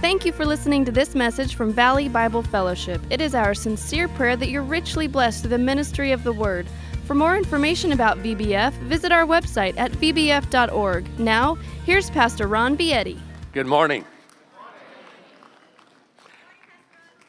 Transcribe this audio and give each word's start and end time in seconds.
Thank 0.00 0.26
you 0.26 0.32
for 0.32 0.44
listening 0.44 0.84
to 0.84 0.92
this 0.92 1.14
message 1.14 1.54
from 1.54 1.72
Valley 1.72 2.08
Bible 2.08 2.42
Fellowship. 2.42 3.00
It 3.08 3.20
is 3.22 3.34
our 3.34 3.54
sincere 3.54 4.08
prayer 4.08 4.36
that 4.36 4.50
you're 4.50 4.62
richly 4.62 5.06
blessed 5.06 5.40
through 5.40 5.50
the 5.50 5.58
ministry 5.58 6.12
of 6.12 6.22
the 6.22 6.32
Word. 6.32 6.66
For 7.06 7.14
more 7.14 7.36
information 7.36 7.92
about 7.92 8.18
VBF, 8.18 8.72
visit 8.80 9.12
our 9.12 9.24
website 9.24 9.78
at 9.78 9.92
vbf.org. 9.92 11.20
Now, 11.20 11.54
here's 11.84 12.10
Pastor 12.10 12.48
Ron 12.48 12.76
Vietti. 12.76 13.16
Good 13.52 13.68
morning. 13.68 14.04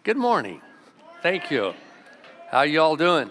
Good 0.01 0.17
morning. 0.17 0.61
Thank 1.21 1.51
you. 1.51 1.75
How 2.49 2.63
you 2.63 2.81
all 2.81 2.95
doing? 2.95 3.29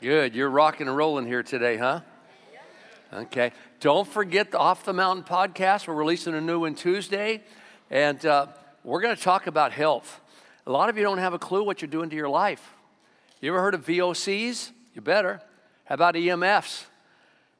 Good. 0.00 0.36
You're 0.36 0.50
rocking 0.50 0.86
and 0.86 0.96
rolling 0.96 1.26
here 1.26 1.42
today, 1.42 1.76
huh? 1.76 2.02
Okay. 3.12 3.50
Don't 3.80 4.06
forget 4.06 4.52
the 4.52 4.58
Off 4.58 4.84
the 4.84 4.92
Mountain 4.92 5.24
podcast. 5.24 5.88
We're 5.88 5.94
releasing 5.94 6.34
a 6.34 6.40
new 6.40 6.60
one 6.60 6.76
Tuesday, 6.76 7.42
and 7.90 8.24
uh, 8.24 8.46
we're 8.84 9.00
going 9.00 9.16
to 9.16 9.20
talk 9.20 9.48
about 9.48 9.72
health. 9.72 10.20
A 10.64 10.70
lot 10.70 10.88
of 10.88 10.96
you 10.96 11.02
don't 11.02 11.18
have 11.18 11.34
a 11.34 11.40
clue 11.40 11.64
what 11.64 11.82
you're 11.82 11.90
doing 11.90 12.08
to 12.08 12.14
your 12.16 12.28
life. 12.28 12.74
You 13.40 13.50
ever 13.50 13.60
heard 13.60 13.74
of 13.74 13.84
VOCs? 13.84 14.70
You 14.98 15.02
better. 15.02 15.40
How 15.84 15.94
about 15.94 16.16
EMFs? 16.16 16.84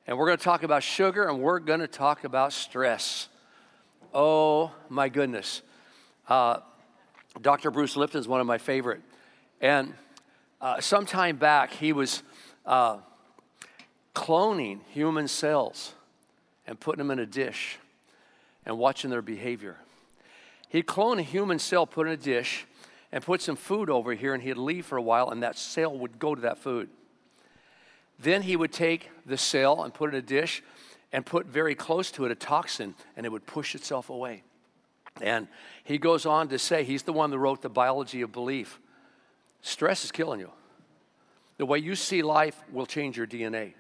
And 0.09 0.19
we're 0.19 0.27
going 0.27 0.38
to 0.38 0.42
talk 0.42 0.65
about 0.65 0.83
sugar 0.83 1.28
and 1.28 1.38
we're 1.38 1.61
going 1.61 1.78
to 1.78 1.87
talk 1.87 2.24
about 2.24 2.52
stress. 2.52 3.28
Oh 4.12 4.73
my 4.88 5.09
goodness. 5.09 5.62
Uh, 6.28 6.59
Dr. 7.41 7.70
Bruce 7.70 7.97
Lipton 7.97 8.19
is 8.19 8.27
one 8.27 8.41
of 8.41 8.48
my 8.48 8.59
favorite. 8.59 9.03
And 9.61 9.94
uh, 10.61 10.81
some 10.81 11.06
time 11.06 11.36
back, 11.36 11.72
he 11.72 11.92
was 11.92 12.25
uh, 12.66 12.97
cloning 14.16 14.81
human 14.91 15.28
cells 15.28 15.94
and 16.66 16.81
putting 16.81 16.98
them 16.98 17.12
in 17.12 17.20
a 17.20 17.27
dish 17.27 17.78
and 18.66 18.77
watching 18.78 19.11
their 19.11 19.22
behavior. 19.22 19.77
He'd 20.70 20.86
clone 20.86 21.20
a 21.20 21.22
human 21.22 21.61
cell, 21.61 21.86
put 21.86 22.09
in 22.09 22.14
a 22.14 22.16
dish, 22.16 22.66
and 23.12 23.22
put 23.22 23.41
some 23.42 23.55
food 23.55 23.91
over 23.91 24.12
here, 24.14 24.34
and 24.34 24.42
he'd 24.42 24.56
leave 24.59 24.86
for 24.86 24.98
a 24.98 25.03
while, 25.03 25.31
and 25.31 25.44
that 25.44 25.56
cell 25.56 25.97
would 25.97 26.19
go 26.19 26.34
to 26.34 26.41
that 26.41 26.59
food. 26.59 26.91
Then 28.19 28.42
he 28.42 28.56
would 28.56 28.72
take 28.72 29.11
the 29.24 29.38
cell 29.38 29.83
and 29.84 29.94
put 29.94 30.12
it 30.12 30.16
in 30.16 30.19
a 30.19 30.27
dish 30.27 30.62
and 31.12 31.24
put 31.24 31.47
very 31.47 31.74
close 31.74 32.11
to 32.12 32.25
it 32.25 32.30
a 32.30 32.34
toxin, 32.34 32.94
and 33.16 33.25
it 33.25 33.30
would 33.30 33.47
push 33.47 33.75
itself 33.75 34.10
away. 34.10 34.42
And 35.20 35.48
he 35.84 35.98
goes 35.98 36.27
on 36.27 36.48
to 36.48 36.58
say, 36.58 36.84
he's 36.84 37.02
the 37.02 37.12
one 37.12 37.30
that 37.30 37.38
wrote 37.38 37.62
The 37.62 37.69
Biology 37.69 38.22
of 38.22 38.33
Belief. 38.33 38.78
Stress 39.62 40.05
is 40.05 40.12
killing 40.12 40.41
you. 40.41 40.50
The 41.56 41.66
way 41.66 41.78
you 41.78 41.94
see 41.94 42.22
life 42.22 42.62
will 42.72 42.86
change 42.86 43.16
your 43.16 43.27
DNA. 43.27 43.72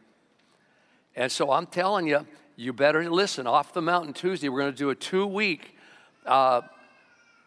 And 1.14 1.30
so 1.30 1.52
I'm 1.52 1.66
telling 1.66 2.06
you, 2.06 2.26
you 2.56 2.72
better 2.72 3.08
listen. 3.08 3.46
Off 3.46 3.72
the 3.72 3.82
Mountain 3.82 4.14
Tuesday, 4.14 4.48
we're 4.48 4.60
going 4.60 4.72
to 4.72 4.76
do 4.78 4.90
a 4.90 4.94
two 4.94 5.26
week 5.26 5.76
uh, 6.26 6.62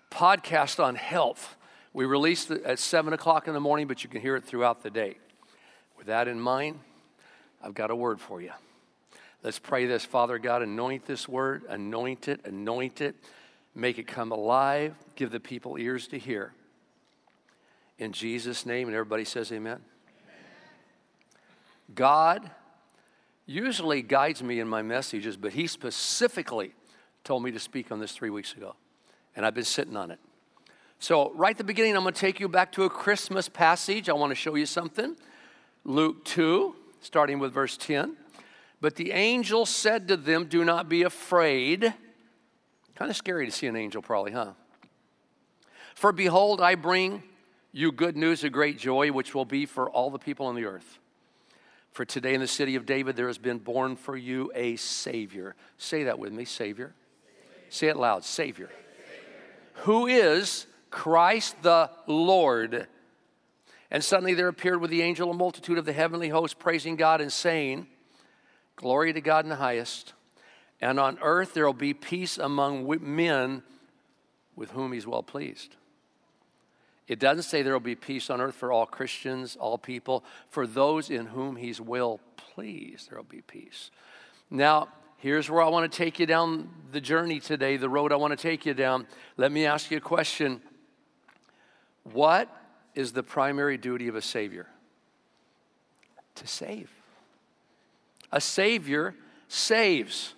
podcast 0.10 0.82
on 0.82 0.96
health. 0.96 1.58
We 1.94 2.06
released 2.06 2.52
it 2.52 2.64
at 2.64 2.80
7 2.80 3.12
o'clock 3.12 3.48
in 3.48 3.54
the 3.54 3.60
morning, 3.60 3.88
but 3.88 4.04
you 4.04 4.10
can 4.10 4.22
hear 4.22 4.38
it 4.38 4.46
throughout 4.46 4.84
the 4.84 4.90
day. 4.90 5.18
With 6.02 6.08
that 6.08 6.28
in 6.28 6.40
mind, 6.40 6.80
I've 7.62 7.76
got 7.76 7.92
a 7.92 7.96
word 7.96 8.20
for 8.20 8.42
you. 8.42 8.50
Let's 9.44 9.60
pray 9.60 9.86
this. 9.86 10.04
Father 10.04 10.40
God, 10.40 10.64
anoint 10.64 11.06
this 11.06 11.30
word, 11.30 11.62
anoint 11.70 12.28
it, 12.28 12.40
anoint 12.44 13.02
it, 13.02 13.16
make 13.76 14.00
it 14.00 14.08
come 14.08 14.32
alive, 14.32 14.96
give 15.16 15.30
the 15.30 15.40
people 15.40 15.78
ears 15.78 16.08
to 16.08 16.18
hear. 16.18 16.54
In 18.00 18.14
Jesus' 18.14 18.66
name, 18.66 18.88
and 18.88 18.96
everybody 18.96 19.24
says 19.24 19.52
amen. 19.52 19.74
amen. 19.74 19.84
God 21.94 22.50
usually 23.46 24.02
guides 24.02 24.42
me 24.42 24.60
in 24.60 24.68
my 24.68 24.82
messages, 24.82 25.38
but 25.38 25.54
He 25.54 25.68
specifically 25.68 26.74
told 27.24 27.44
me 27.44 27.52
to 27.52 27.60
speak 27.60 27.92
on 27.92 28.00
this 28.00 28.14
three 28.14 28.32
weeks 28.32 28.54
ago, 28.54 28.74
and 29.36 29.46
I've 29.46 29.54
been 29.54 29.64
sitting 29.66 29.96
on 29.96 30.10
it. 30.10 30.18
So, 30.98 31.32
right 31.36 31.52
at 31.52 31.60
the 31.60 31.64
beginning, 31.64 31.96
I'm 31.96 32.02
going 32.02 32.16
to 32.16 32.20
take 32.20 32.40
you 32.40 32.50
back 32.50 32.72
to 32.72 32.86
a 32.86 32.90
Christmas 32.90 33.48
passage. 33.48 34.10
I 34.10 34.14
want 34.14 34.32
to 34.32 34.36
show 34.36 34.56
you 34.56 34.66
something. 34.66 35.16
Luke 35.84 36.24
2, 36.26 36.76
starting 37.02 37.40
with 37.40 37.54
verse 37.54 37.78
10. 37.78 38.16
But 38.80 38.96
the 38.96 39.12
angel 39.12 39.66
said 39.66 40.08
to 40.08 40.18
them, 40.18 40.46
Do 40.46 40.66
not 40.66 40.90
be 40.90 41.04
afraid. 41.04 41.94
Kind 42.96 43.12
of 43.12 43.16
scary 43.16 43.46
to 43.46 43.52
see 43.52 43.68
an 43.68 43.76
angel, 43.76 44.02
probably, 44.02 44.32
huh? 44.32 44.52
For 45.96 46.12
behold, 46.12 46.62
I 46.62 46.76
bring 46.76 47.24
you 47.72 47.92
good 47.92 48.18
news 48.18 48.44
of 48.44 48.52
great 48.52 48.78
joy, 48.78 49.12
which 49.12 49.34
will 49.34 49.46
be 49.46 49.66
for 49.66 49.90
all 49.90 50.10
the 50.10 50.20
people 50.20 50.46
on 50.46 50.56
the 50.56 50.66
earth. 50.66 51.00
For 51.92 52.06
today 52.06 52.34
in 52.34 52.42
the 52.42 52.48
city 52.48 52.76
of 52.76 52.86
David 52.86 53.16
there 53.16 53.28
has 53.28 53.38
been 53.38 53.58
born 53.58 53.96
for 53.96 54.16
you 54.16 54.52
a 54.56 54.78
Savior. 54.78 55.56
Say 55.78 56.04
that 56.04 56.20
with 56.20 56.32
me, 56.32 56.46
Savior. 56.46 56.94
Say 57.70 57.88
it 57.88 57.98
loud, 57.98 58.24
Savior. 58.24 58.70
Who 59.74 60.08
is 60.08 60.68
Christ 60.92 61.56
the 61.64 61.90
Lord. 62.06 62.88
And 63.92 64.02
suddenly 64.02 64.34
there 64.34 64.48
appeared 64.48 64.80
with 64.80 64.90
the 64.90 65.02
angel 65.02 65.30
a 65.30 65.34
multitude 65.34 65.78
of 65.78 65.86
the 65.86 65.94
heavenly 65.94 66.30
host, 66.30 66.58
praising 66.58 66.96
God 66.96 67.20
and 67.20 67.32
saying, 67.32 67.88
Glory 68.78 69.12
to 69.12 69.22
God 69.22 69.46
in 69.46 69.50
the 69.50 69.58
highest, 69.58 70.14
and 70.80 71.00
on 71.00 71.20
earth 71.22 71.54
there 71.54 71.66
will 71.66 71.74
be 71.74 71.94
peace 71.94 72.38
among 72.38 72.90
men 73.02 73.62
with 74.56 74.72
whom 74.72 74.94
he's 74.94 75.06
well 75.06 75.22
pleased. 75.22 75.76
It 77.08 77.20
doesn't 77.20 77.44
say 77.44 77.62
there 77.62 77.74
will 77.74 77.82
be 77.82 77.96
peace 77.96 78.30
on 78.30 78.40
earth 78.40 78.56
for 78.56 78.72
all 78.72 78.86
Christians, 78.86 79.58
all 79.60 79.78
people. 79.78 80.24
For 80.50 80.66
those 80.66 81.10
in 81.10 81.26
whom 81.26 81.58
he's 81.58 81.82
well 81.82 82.22
pleased, 82.38 83.10
there 83.10 83.18
will 83.18 83.26
be 83.26 83.42
peace. 83.42 83.92
Now, 84.50 84.88
here's 85.18 85.50
where 85.50 85.62
I 85.62 85.68
want 85.68 85.92
to 85.92 85.96
take 85.96 86.20
you 86.20 86.26
down 86.26 86.70
the 86.92 87.02
journey 87.02 87.42
today, 87.42 87.76
the 87.76 87.90
road 87.90 88.14
I 88.14 88.16
want 88.16 88.32
to 88.32 88.42
take 88.42 88.66
you 88.66 88.74
down. 88.74 89.08
Let 89.36 89.52
me 89.52 89.66
ask 89.66 89.92
you 89.92 89.98
a 89.98 90.02
question 90.02 90.62
What 92.04 92.50
is 92.96 93.14
the 93.14 93.24
primary 93.24 93.78
duty 93.78 94.08
of 94.08 94.16
a 94.16 94.22
Savior? 94.22 94.68
To 96.36 96.48
save. 96.48 96.92
A 98.32 98.42
Savior 98.42 99.16
saves. 99.48 100.34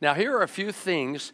Now, 0.00 0.14
here 0.14 0.36
are 0.36 0.42
a 0.42 0.48
few 0.48 0.72
things 0.72 1.32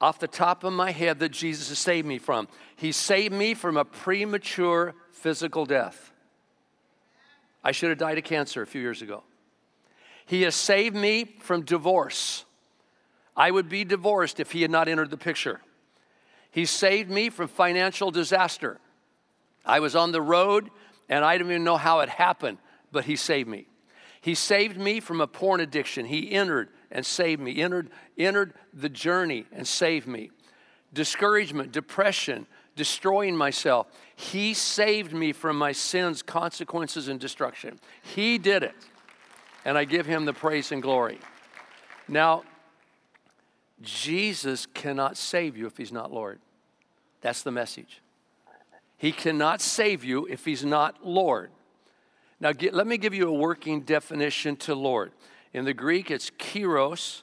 off 0.00 0.18
the 0.18 0.28
top 0.28 0.64
of 0.64 0.72
my 0.72 0.92
head 0.92 1.18
that 1.18 1.30
Jesus 1.30 1.68
has 1.68 1.78
saved 1.78 2.06
me 2.06 2.18
from. 2.18 2.48
He 2.76 2.92
saved 2.92 3.34
me 3.34 3.54
from 3.54 3.76
a 3.76 3.84
premature 3.84 4.94
physical 5.12 5.66
death. 5.66 6.12
I 7.62 7.72
should 7.72 7.90
have 7.90 7.98
died 7.98 8.16
of 8.16 8.24
cancer 8.24 8.62
a 8.62 8.66
few 8.66 8.80
years 8.80 9.02
ago. 9.02 9.22
He 10.24 10.42
has 10.42 10.54
saved 10.54 10.96
me 10.96 11.36
from 11.40 11.64
divorce. 11.64 12.44
I 13.36 13.50
would 13.50 13.68
be 13.68 13.84
divorced 13.84 14.40
if 14.40 14.52
he 14.52 14.62
had 14.62 14.70
not 14.70 14.88
entered 14.88 15.10
the 15.10 15.16
picture. 15.16 15.60
He 16.50 16.64
saved 16.64 17.10
me 17.10 17.30
from 17.30 17.48
financial 17.48 18.10
disaster. 18.10 18.78
I 19.64 19.80
was 19.80 19.94
on 19.94 20.12
the 20.12 20.22
road 20.22 20.70
and 21.08 21.24
I 21.24 21.36
didn't 21.36 21.50
even 21.50 21.64
know 21.64 21.76
how 21.76 22.00
it 22.00 22.08
happened, 22.08 22.58
but 22.92 23.04
he 23.04 23.16
saved 23.16 23.48
me. 23.48 23.66
He 24.20 24.34
saved 24.34 24.76
me 24.76 25.00
from 25.00 25.20
a 25.20 25.26
porn 25.26 25.60
addiction. 25.60 26.06
He 26.06 26.32
entered 26.32 26.68
and 26.90 27.04
saved 27.06 27.40
me, 27.40 27.60
entered, 27.60 27.90
entered 28.18 28.54
the 28.72 28.88
journey 28.88 29.46
and 29.52 29.66
saved 29.66 30.06
me. 30.06 30.30
Discouragement, 30.92 31.72
depression, 31.72 32.46
destroying 32.76 33.36
myself. 33.36 33.86
He 34.16 34.54
saved 34.54 35.12
me 35.12 35.32
from 35.32 35.56
my 35.56 35.72
sins, 35.72 36.22
consequences, 36.22 37.08
and 37.08 37.18
destruction. 37.18 37.80
He 38.02 38.38
did 38.38 38.62
it. 38.62 38.74
And 39.64 39.76
I 39.76 39.84
give 39.84 40.06
him 40.06 40.24
the 40.24 40.32
praise 40.32 40.72
and 40.72 40.82
glory. 40.82 41.18
Now, 42.08 42.42
Jesus 43.82 44.66
cannot 44.66 45.16
save 45.16 45.56
you 45.56 45.66
if 45.66 45.76
he's 45.76 45.92
not 45.92 46.12
Lord. 46.12 46.40
That's 47.20 47.42
the 47.42 47.50
message. 47.50 48.00
He 49.00 49.12
cannot 49.12 49.62
save 49.62 50.04
you 50.04 50.26
if 50.26 50.44
he's 50.44 50.62
not 50.62 51.06
Lord. 51.06 51.50
Now, 52.38 52.52
get, 52.52 52.74
let 52.74 52.86
me 52.86 52.98
give 52.98 53.14
you 53.14 53.28
a 53.28 53.32
working 53.32 53.80
definition 53.80 54.56
to 54.56 54.74
Lord. 54.74 55.12
In 55.54 55.64
the 55.64 55.72
Greek, 55.72 56.10
it's 56.10 56.28
kyrios, 56.28 57.22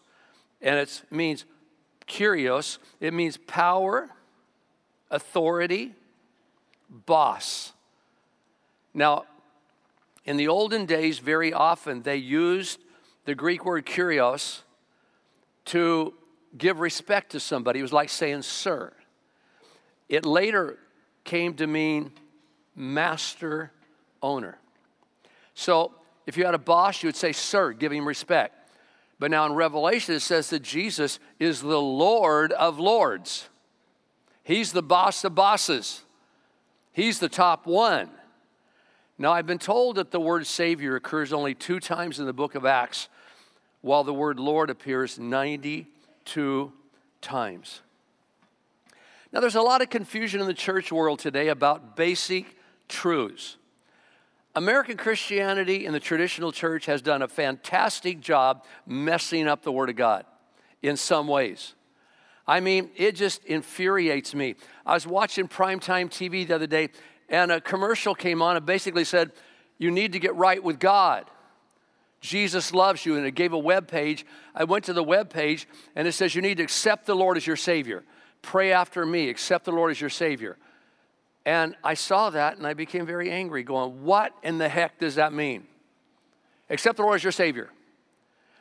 and 0.59 0.79
it 0.79 1.03
means 1.11 1.45
kyrios. 2.07 2.79
It 2.99 3.13
means 3.13 3.37
power, 3.37 4.09
authority, 5.11 5.93
boss. 6.89 7.73
Now, 8.95 9.25
in 10.25 10.37
the 10.37 10.47
olden 10.47 10.87
days, 10.87 11.19
very 11.19 11.53
often 11.53 12.01
they 12.01 12.17
used 12.17 12.79
the 13.25 13.35
Greek 13.35 13.63
word 13.65 13.85
kyrios 13.85 14.61
to 15.65 16.15
give 16.57 16.79
respect 16.79 17.33
to 17.33 17.39
somebody. 17.39 17.77
It 17.77 17.83
was 17.83 17.93
like 17.93 18.09
saying 18.09 18.41
sir. 18.41 18.93
It 20.09 20.25
later 20.25 20.79
came 21.27 21.53
to 21.55 21.67
mean 21.67 22.11
master 22.75 23.71
owner. 24.23 24.57
So 25.53 25.93
if 26.25 26.37
you 26.37 26.45
had 26.45 26.55
a 26.55 26.59
boss, 26.59 27.03
you 27.03 27.07
would 27.07 27.15
say, 27.15 27.31
Sir, 27.31 27.73
give 27.73 27.91
him 27.91 28.07
respect. 28.07 28.55
But 29.19 29.31
now 29.31 29.45
in 29.45 29.53
Revelation, 29.53 30.15
it 30.15 30.21
says 30.21 30.49
that 30.49 30.61
Jesus 30.61 31.19
is 31.39 31.61
the 31.61 31.81
Lord 31.81 32.51
of 32.53 32.79
lords. 32.79 33.49
He's 34.43 34.71
the 34.71 34.81
boss 34.81 35.23
of 35.23 35.35
bosses, 35.35 36.01
He's 36.93 37.19
the 37.19 37.29
top 37.29 37.67
one. 37.67 38.09
Now, 39.19 39.31
I've 39.31 39.47
been 39.47 39.59
told 39.59 39.95
that 39.95 40.11
the 40.11 40.19
word 40.19 40.45
Savior 40.45 40.95
occurs 40.95 41.33
only 41.33 41.55
two 41.55 41.79
times 41.79 42.19
in 42.19 42.27
the 42.27 42.33
book 42.33 42.53
of 42.53 42.65
Acts, 42.65 43.09
while 43.81 44.03
the 44.03 44.13
word 44.13 44.39
Lord 44.39 44.69
appears 44.69 45.17
92 45.17 46.71
times. 47.19 47.81
Now, 49.37 49.41
there's 49.41 49.53
a 49.53 49.61
lot 49.61 49.83
of 49.83 49.91
confusion 49.91 50.41
in 50.41 50.47
the 50.47 50.53
church 50.55 50.91
world 50.91 51.19
today 51.19 51.49
about 51.49 51.95
basic 51.95 52.57
truths. 52.89 53.57
American 54.55 54.97
Christianity 54.97 55.85
and 55.85 55.93
the 55.93 55.99
traditional 55.99 56.51
church 56.51 56.87
has 56.87 57.03
done 57.03 57.21
a 57.21 57.27
fantastic 57.27 58.19
job 58.19 58.65
messing 58.87 59.47
up 59.47 59.61
the 59.61 59.71
Word 59.71 59.91
of 59.91 59.95
God 59.95 60.25
in 60.81 60.97
some 60.97 61.27
ways. 61.27 61.75
I 62.47 62.61
mean, 62.61 62.89
it 62.95 63.11
just 63.11 63.45
infuriates 63.45 64.33
me. 64.33 64.55
I 64.87 64.95
was 64.95 65.05
watching 65.05 65.47
primetime 65.47 66.09
TV 66.09 66.47
the 66.47 66.55
other 66.55 66.65
day, 66.65 66.89
and 67.29 67.51
a 67.51 67.61
commercial 67.61 68.15
came 68.15 68.41
on 68.41 68.57
and 68.57 68.65
basically 68.65 69.03
said, 69.03 69.31
You 69.77 69.91
need 69.91 70.13
to 70.13 70.19
get 70.19 70.33
right 70.33 70.63
with 70.63 70.79
God. 70.79 71.29
Jesus 72.21 72.73
loves 72.73 73.05
you. 73.05 73.15
And 73.17 73.23
it 73.27 73.35
gave 73.35 73.53
a 73.53 73.59
web 73.59 73.87
page. 73.87 74.25
I 74.55 74.63
went 74.63 74.85
to 74.85 74.93
the 74.93 75.03
web 75.03 75.29
page, 75.29 75.67
and 75.95 76.07
it 76.07 76.13
says, 76.13 76.33
You 76.33 76.41
need 76.41 76.57
to 76.57 76.63
accept 76.63 77.05
the 77.05 77.15
Lord 77.15 77.37
as 77.37 77.45
your 77.45 77.55
Savior. 77.55 78.03
Pray 78.41 78.71
after 78.71 79.05
me, 79.05 79.29
accept 79.29 79.65
the 79.65 79.71
Lord 79.71 79.91
as 79.91 79.99
your 79.99 80.09
Savior. 80.09 80.57
And 81.45 81.75
I 81.83 81.93
saw 81.93 82.29
that 82.29 82.57
and 82.57 82.67
I 82.67 82.73
became 82.73 83.05
very 83.05 83.31
angry, 83.31 83.63
going, 83.63 84.03
What 84.03 84.33
in 84.43 84.57
the 84.57 84.69
heck 84.69 84.99
does 84.99 85.15
that 85.15 85.33
mean? 85.33 85.65
Accept 86.69 86.97
the 86.97 87.03
Lord 87.03 87.15
as 87.15 87.23
your 87.23 87.31
Savior. 87.31 87.69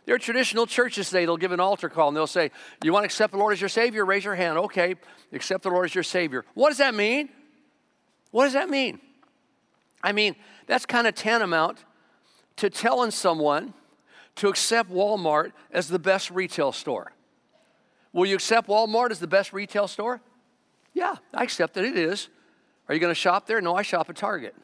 There 0.05 0.15
are 0.15 0.21
traditional 0.21 0.67
churches 0.67 1.09
today, 1.09 1.25
they'll 1.25 1.37
give 1.37 1.51
an 1.51 1.59
altar 1.59 1.89
call 1.89 2.09
and 2.09 2.17
they'll 2.17 2.29
say, 2.29 2.53
You 2.85 2.93
want 2.93 3.03
to 3.03 3.07
accept 3.07 3.33
the 3.33 3.39
Lord 3.39 3.53
as 3.53 3.61
your 3.61 3.69
Savior? 3.69 4.05
Raise 4.05 4.25
your 4.25 4.37
hand. 4.37 4.57
Okay, 4.57 4.95
accept 5.33 5.65
the 5.65 5.71
Lord 5.71 5.87
as 5.87 5.95
your 5.95 6.05
Savior. 6.05 6.45
What 6.55 6.69
does 6.69 6.79
that 6.79 6.95
mean? 6.95 7.29
What 8.31 8.45
does 8.45 8.53
that 8.53 8.71
mean? 8.71 9.01
I 10.03 10.13
mean, 10.13 10.37
that's 10.67 10.87
kind 10.87 11.09
of 11.09 11.15
tantamount 11.17 11.85
to 12.57 12.71
telling 12.71 13.11
someone 13.11 13.75
to 14.37 14.49
accept 14.49 14.91
Walmart 14.91 15.53
as 15.73 15.89
the 15.89 15.99
best 15.99 16.31
retail 16.31 16.71
store. 16.71 17.13
Will 18.17 18.25
you 18.25 18.37
accept 18.37 18.67
Walmart 18.67 19.11
as 19.11 19.19
the 19.19 19.27
best 19.27 19.53
retail 19.53 19.87
store? 19.87 20.23
Yeah, 20.95 21.17
I 21.35 21.43
accept 21.43 21.75
that 21.75 21.85
it 21.85 21.99
is. 21.99 22.31
Are 22.89 22.95
you 22.95 23.01
going 23.01 23.11
to 23.11 23.15
shop 23.15 23.47
there? 23.47 23.61
No, 23.61 23.77
I 23.77 23.83
shop 23.83 24.09
at 24.09 24.17
Target. 24.17 24.55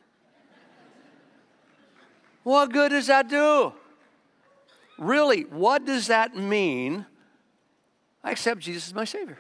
what 2.45 2.73
good 2.73 2.93
does 2.93 3.09
that 3.09 3.29
do? 3.29 3.75
Really, 4.97 5.43
what 5.43 5.85
does 5.85 6.07
that 6.07 6.35
mean? 6.35 7.05
I 8.25 8.31
accept 8.31 8.61
Jesus 8.61 8.87
as 8.87 8.95
my 8.95 9.05
Savior. 9.05 9.37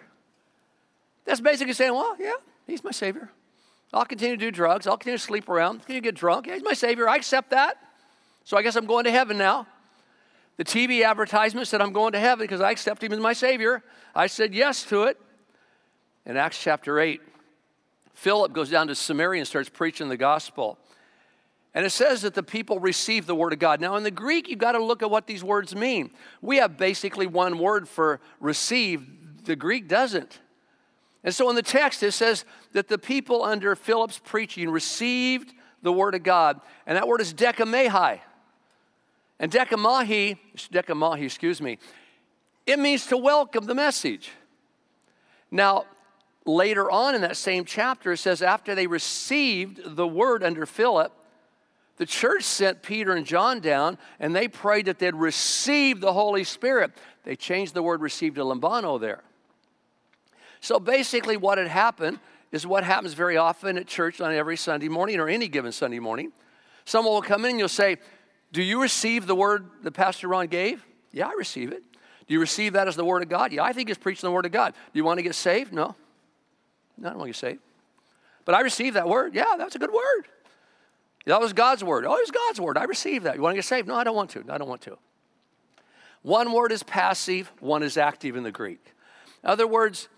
That's 1.25 1.41
basically 1.41 1.73
saying, 1.73 1.94
well, 1.94 2.14
yeah, 2.20 2.35
He's 2.67 2.85
my 2.85 2.91
Savior. 2.91 3.31
I'll 3.94 4.05
continue 4.05 4.37
to 4.37 4.41
do 4.44 4.50
drugs. 4.50 4.87
I'll 4.87 4.99
continue 4.99 5.17
to 5.17 5.25
sleep 5.25 5.49
around. 5.49 5.79
Continue 5.79 6.03
to 6.03 6.05
get 6.05 6.17
drunk. 6.17 6.49
Yeah, 6.49 6.55
he's 6.55 6.62
my 6.62 6.75
Savior. 6.75 7.09
I 7.09 7.17
accept 7.17 7.49
that. 7.50 7.79
So 8.44 8.59
I 8.59 8.62
guess 8.62 8.76
I'm 8.76 8.85
going 8.85 9.05
to 9.05 9.11
heaven 9.11 9.38
now. 9.38 9.67
The 10.62 10.69
TV 10.79 11.05
advertisement 11.05 11.67
said 11.67 11.81
I'm 11.81 11.93
going 11.93 12.12
to 12.12 12.20
heaven 12.20 12.44
because 12.44 12.61
I 12.61 12.70
accept 12.70 13.03
Him 13.03 13.12
as 13.12 13.19
my 13.19 13.32
Savior. 13.32 13.82
I 14.14 14.29
said 14.29 14.55
yes 14.55 14.85
to 14.85 15.03
it. 15.03 15.20
In 16.25 16.37
Acts 16.37 16.62
chapter 16.62 17.00
8, 17.00 17.20
Philip 18.14 18.53
goes 18.53 18.70
down 18.70 18.87
to 18.87 18.94
Samaria 18.94 19.41
and 19.41 19.49
starts 19.49 19.69
preaching 19.69 20.09
the 20.09 20.17
gospel. 20.17 20.79
And 21.75 21.85
it 21.85 21.91
says 21.91 22.23
that 22.23 22.35
the 22.35 22.44
people 22.44 22.79
receive 22.79 23.26
the 23.26 23.35
word 23.35 23.53
of 23.53 23.59
God. 23.59 23.81
Now, 23.81 23.97
in 23.97 24.05
the 24.05 24.12
Greek, 24.12 24.49
you've 24.49 24.61
got 24.61 24.73
to 24.73 24.85
look 24.85 25.03
at 25.03 25.11
what 25.11 25.26
these 25.26 25.43
words 25.43 25.75
mean. 25.75 26.12
We 26.41 26.59
have 26.59 26.76
basically 26.76 27.26
one 27.26 27.59
word 27.59 27.88
for 27.88 28.20
receive, 28.38 29.05
the 29.43 29.56
Greek 29.56 29.88
doesn't. 29.88 30.38
And 31.25 31.35
so 31.35 31.50
in 31.50 31.56
the 31.56 31.62
text, 31.62 32.05
it 32.05 32.12
says 32.12 32.44
that 32.70 32.87
the 32.87 32.99
people 32.99 33.43
under 33.43 33.75
Philip's 33.75 34.20
preaching 34.25 34.70
received 34.70 35.55
the 35.82 35.93
word 35.93 36.14
of 36.14 36.23
God. 36.23 36.61
And 36.87 36.97
that 36.97 37.09
word 37.09 37.20
is 37.20 37.35
dekamahi. 37.35 38.20
And 39.43 39.50
dekamahi, 39.50 40.39
dekamahi, 40.71 41.25
excuse 41.25 41.61
me, 41.61 41.79
it 42.65 42.79
means 42.79 43.06
to 43.06 43.17
welcome 43.17 43.67
the 43.67 43.75
message. 43.75 44.31
Now, 45.50 45.85
later 46.47 46.89
on 46.89 47.17
in 47.17 47.23
that 47.23 47.37
same 47.37 47.65
chapter, 47.65 48.12
it 48.12 48.19
says 48.19 48.41
after 48.41 48.77
they 48.77 48.87
received 48.87 49.97
the 49.97 50.06
word 50.06 50.44
under 50.44 50.65
Philip, 50.65 51.12
the 51.97 52.06
church 52.06 52.44
sent 52.44 52.83
Peter 52.83 53.15
and 53.15 53.27
John 53.27 53.59
down 53.59 53.99
and 54.21 54.35
they 54.35 54.47
prayed 54.47 54.87
that 54.87 55.00
they'd 55.00 55.15
receive 55.15 56.00
the 56.00 56.12
Holy 56.12 56.45
Spirit. 56.45 56.93
They 57.25 57.35
changed 57.35 57.75
the 57.75 57.83
word 57.83 58.00
received 58.00 58.37
to 58.37 58.43
lambano 58.43 58.99
there. 59.00 59.25
So 60.61 60.79
basically, 60.79 61.37
what 61.37 61.59
had 61.59 61.67
happened 61.67 62.21
is 62.53 62.65
what 62.65 62.85
happens 62.85 63.15
very 63.15 63.37
often 63.37 63.77
at 63.77 63.88
church 63.88 64.21
on 64.21 64.33
every 64.33 64.56
Sunday 64.56 64.88
morning 64.88 65.19
or 65.19 65.29
any 65.29 65.49
given 65.49 65.73
Sunday 65.73 65.99
morning. 65.99 66.31
Someone 66.85 67.15
will 67.15 67.23
come 67.23 67.45
in 67.45 67.53
and 67.53 67.59
you'll 67.59 67.69
say, 67.69 67.99
Do 68.52 68.62
you 68.62 68.81
receive 68.81 69.26
the 69.26 69.34
word 69.34 69.66
that 69.82 69.93
Pastor 69.93 70.28
Ron 70.28 70.46
gave? 70.46 70.84
Yeah, 71.12 71.28
I 71.28 71.32
receive 71.32 71.72
it. 71.72 71.82
Do 72.26 72.34
you 72.34 72.40
receive 72.40 72.75
that 72.75 72.87
as 72.87 72.96
the 72.96 73.04
word 73.04 73.22
of 73.22 73.28
God? 73.28 73.52
Yeah, 73.52 73.64
I 73.64 73.72
think 73.72 73.90
it's 73.90 73.99
preaching 73.99 74.26
the 74.26 74.31
word 74.32 74.46
of 74.46 74.52
God. 74.52 74.72
Do 74.72 74.99
you 74.99 75.04
want 75.04 75.19
to 75.19 75.22
get 75.22 75.34
saved? 75.34 75.72
No. 75.72 75.96
No, 76.99 77.08
I 77.08 77.10
don't 77.10 77.19
want 77.19 77.28
to 77.28 77.32
get 77.32 77.50
saved. 77.50 77.60
But 78.44 78.54
I 78.54 78.60
received 78.60 78.96
that 78.96 79.08
word. 79.08 79.34
Yeah, 79.34 79.54
that's 79.56 79.75
a 79.75 79.78
good 79.78 79.93
word. 79.93 80.22
That 81.26 81.40
was 81.40 81.52
God's 81.52 81.84
word. 81.84 82.04
Oh, 82.04 82.16
it 82.16 82.20
was 82.20 82.31
God's 82.31 82.60
word. 82.60 82.76
I 82.76 82.84
received 82.84 83.25
that. 83.25 83.37
You 83.37 83.43
want 83.43 83.52
to 83.52 83.58
get 83.58 83.64
saved? 83.64 83.88
No, 83.88 83.94
I 83.94 84.04
don't 84.04 84.16
want 84.16 84.31
to. 84.31 84.44
I 84.49 84.58
don't 84.58 84.69
want 84.69 84.82
to. 84.82 84.99
One 86.22 86.52
word 86.52 86.72
is 86.72 86.82
passive, 86.82 87.52
one 87.60 87.82
is 87.82 87.96
active 87.96 88.37
in 88.37 88.44
the 88.44 88.52
Greek. 88.52 88.94
In 89.43 89.50
other 89.50 89.66
words, 89.66 90.08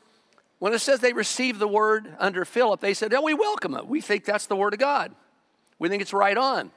when 0.59 0.73
it 0.73 0.79
says 0.79 1.01
they 1.01 1.13
received 1.13 1.59
the 1.59 1.69
word 1.69 2.15
under 2.19 2.45
Philip, 2.45 2.81
they 2.81 2.95
said, 2.95 3.13
Oh, 3.15 3.23
we 3.23 3.35
welcome 3.35 3.75
it. 3.75 3.87
We 3.87 4.01
think 4.01 4.25
that's 4.25 4.47
the 4.47 4.57
word 4.57 4.75
of 4.75 4.79
God. 4.81 5.15
We 5.79 5.89
think 5.89 6.03
it's 6.03 6.13
right 6.13 6.37
on. 6.37 6.71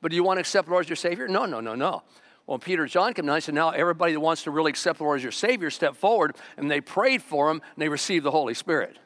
But 0.00 0.10
do 0.10 0.16
you 0.16 0.22
want 0.22 0.36
to 0.36 0.40
accept 0.40 0.66
the 0.66 0.72
Lord 0.72 0.84
as 0.84 0.88
your 0.88 0.96
Savior? 0.96 1.28
No, 1.28 1.44
no, 1.44 1.60
no, 1.60 1.74
no. 1.74 2.02
Well, 2.46 2.58
Peter 2.58 2.82
and 2.82 2.90
John 2.90 3.12
came 3.12 3.26
down, 3.26 3.36
I 3.36 3.40
said, 3.40 3.54
Now 3.54 3.70
everybody 3.70 4.14
that 4.14 4.20
wants 4.20 4.44
to 4.44 4.50
really 4.50 4.70
accept 4.70 4.98
the 4.98 5.04
Lord 5.04 5.18
as 5.18 5.22
your 5.22 5.32
Savior, 5.32 5.70
step 5.70 5.96
forward. 5.96 6.34
And 6.56 6.70
they 6.70 6.80
prayed 6.80 7.22
for 7.22 7.50
him 7.50 7.60
and 7.74 7.82
they 7.82 7.88
received 7.88 8.24
the 8.24 8.30
Holy 8.30 8.54
Spirit. 8.54 8.98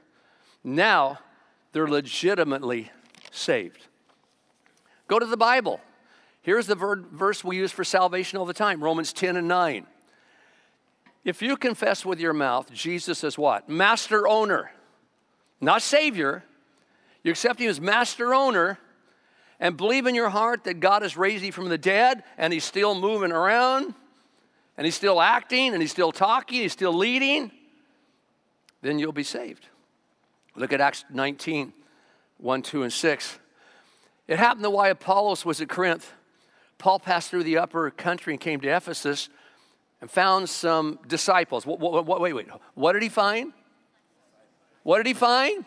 Now 0.62 1.18
they're 1.72 1.88
legitimately 1.88 2.90
saved. 3.30 3.86
Go 5.08 5.18
to 5.18 5.26
the 5.26 5.36
Bible. 5.36 5.80
Here's 6.42 6.66
the 6.66 6.74
ver- 6.74 6.96
verse 6.96 7.42
we 7.42 7.56
use 7.56 7.72
for 7.72 7.84
salvation 7.84 8.38
all 8.38 8.44
the 8.44 8.54
time 8.54 8.82
Romans 8.82 9.12
10 9.12 9.36
and 9.36 9.48
9. 9.48 9.86
If 11.24 11.40
you 11.40 11.56
confess 11.56 12.04
with 12.04 12.20
your 12.20 12.32
mouth 12.32 12.72
Jesus 12.72 13.24
is 13.24 13.36
what? 13.38 13.68
Master 13.68 14.28
owner, 14.28 14.72
not 15.60 15.82
Savior. 15.82 16.44
You 17.24 17.30
accept 17.30 17.60
Him 17.60 17.70
as 17.70 17.80
master 17.80 18.34
owner 18.34 18.78
and 19.62 19.76
believe 19.76 20.06
in 20.06 20.16
your 20.16 20.28
heart 20.28 20.64
that 20.64 20.80
God 20.80 21.02
has 21.02 21.16
raised 21.16 21.44
you 21.44 21.52
from 21.52 21.68
the 21.68 21.78
dead 21.78 22.24
and 22.36 22.52
He's 22.52 22.64
still 22.64 22.96
moving 22.96 23.30
around 23.30 23.94
and 24.76 24.84
He's 24.84 24.96
still 24.96 25.22
acting 25.22 25.72
and 25.72 25.80
He's 25.80 25.92
still 25.92 26.10
talking, 26.10 26.62
He's 26.62 26.72
still 26.72 26.92
leading, 26.92 27.52
then 28.82 28.98
you'll 28.98 29.12
be 29.12 29.22
saved. 29.22 29.68
Look 30.56 30.72
at 30.72 30.80
Acts 30.80 31.04
19 31.10 31.72
1, 32.38 32.62
2, 32.62 32.82
and 32.82 32.92
6. 32.92 33.38
It 34.26 34.36
happened 34.36 34.64
that 34.64 34.70
while 34.70 34.90
Apollos 34.90 35.44
was 35.44 35.60
at 35.60 35.68
Corinth, 35.68 36.10
Paul 36.76 36.98
passed 36.98 37.30
through 37.30 37.44
the 37.44 37.58
upper 37.58 37.88
country 37.92 38.32
and 38.32 38.40
came 38.40 38.60
to 38.62 38.68
Ephesus 38.68 39.28
and 40.00 40.10
found 40.10 40.48
some 40.48 40.98
disciples. 41.06 41.64
What, 41.64 41.78
what, 41.78 42.20
wait, 42.20 42.32
wait. 42.32 42.48
What 42.74 42.94
did 42.94 43.02
he 43.04 43.08
find? 43.08 43.52
What 44.82 44.96
did 44.96 45.06
he 45.06 45.14
find? 45.14 45.64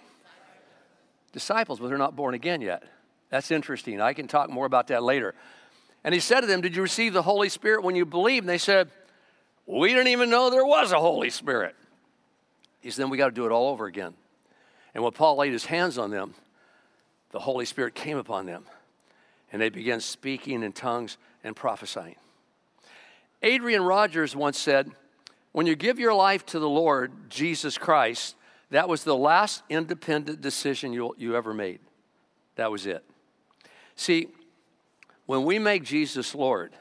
Disciples, 1.32 1.80
but 1.80 1.88
they're 1.88 1.98
not 1.98 2.18
born 2.18 2.34
again 2.34 2.60
yet. 2.60 2.84
That's 3.30 3.52
interesting. 3.52 4.02
I 4.02 4.14
can 4.14 4.28
talk 4.28 4.50
more 4.50 4.66
about 4.66 4.88
that 4.88 5.04
later. 5.04 5.36
And 6.04 6.14
he 6.14 6.20
said 6.20 6.42
to 6.42 6.48
them, 6.48 6.62
Did 6.62 6.76
you 6.76 6.82
receive 6.82 7.14
the 7.14 7.24
Holy 7.24 7.50
Spirit 7.50 7.84
when 7.84 7.96
you 7.96 8.06
believed? 8.06 8.44
And 8.44 8.50
they 8.50 8.60
said, 8.60 8.90
We 9.66 9.90
didn't 9.90 10.10
even 10.10 10.30
know 10.30 10.50
there 10.50 10.66
was 10.66 10.92
a 10.92 11.00
Holy 11.00 11.30
Spirit. 11.30 11.76
He 12.82 12.92
said, 12.92 13.04
Then 13.04 13.10
we 13.10 13.18
got 13.18 13.30
to 13.30 13.34
do 13.34 13.46
it 13.46 13.52
all 13.52 13.70
over 13.70 13.88
again. 13.88 14.14
And 14.94 15.04
when 15.04 15.14
Paul 15.14 15.38
laid 15.38 15.52
his 15.52 15.66
hands 15.66 15.98
on 15.98 16.12
them, 16.12 16.36
the 17.32 17.40
Holy 17.40 17.66
Spirit 17.66 17.96
came 17.96 18.18
upon 18.18 18.46
them, 18.46 18.64
and 19.52 19.62
they 19.62 19.70
began 19.70 20.00
speaking 20.00 20.64
in 20.64 20.72
tongues 20.72 21.18
and 21.44 21.56
prophesying. 21.56 22.16
Adrian 23.42 23.82
Rogers 23.82 24.36
once 24.36 24.58
said, 24.58 24.90
When 25.52 25.66
you 25.66 25.76
give 25.76 26.00
your 26.00 26.14
life 26.14 26.46
to 26.48 26.60
the 26.60 26.70
Lord 26.70 27.12
Jesus 27.30 27.78
Christ, 27.78 28.36
that 28.70 28.88
was 28.88 29.04
the 29.04 29.16
last 29.16 29.64
independent 29.70 30.42
decision 30.42 30.94
you, 30.94 31.16
you 31.18 31.36
ever 31.36 31.54
made. 31.54 31.80
That 32.56 32.72
was 32.72 32.86
it. 32.86 33.04
See, 33.96 34.28
when 35.26 35.44
we 35.44 35.60
make 35.60 35.84
Jesus 35.84 36.36
Lord, 36.36 36.74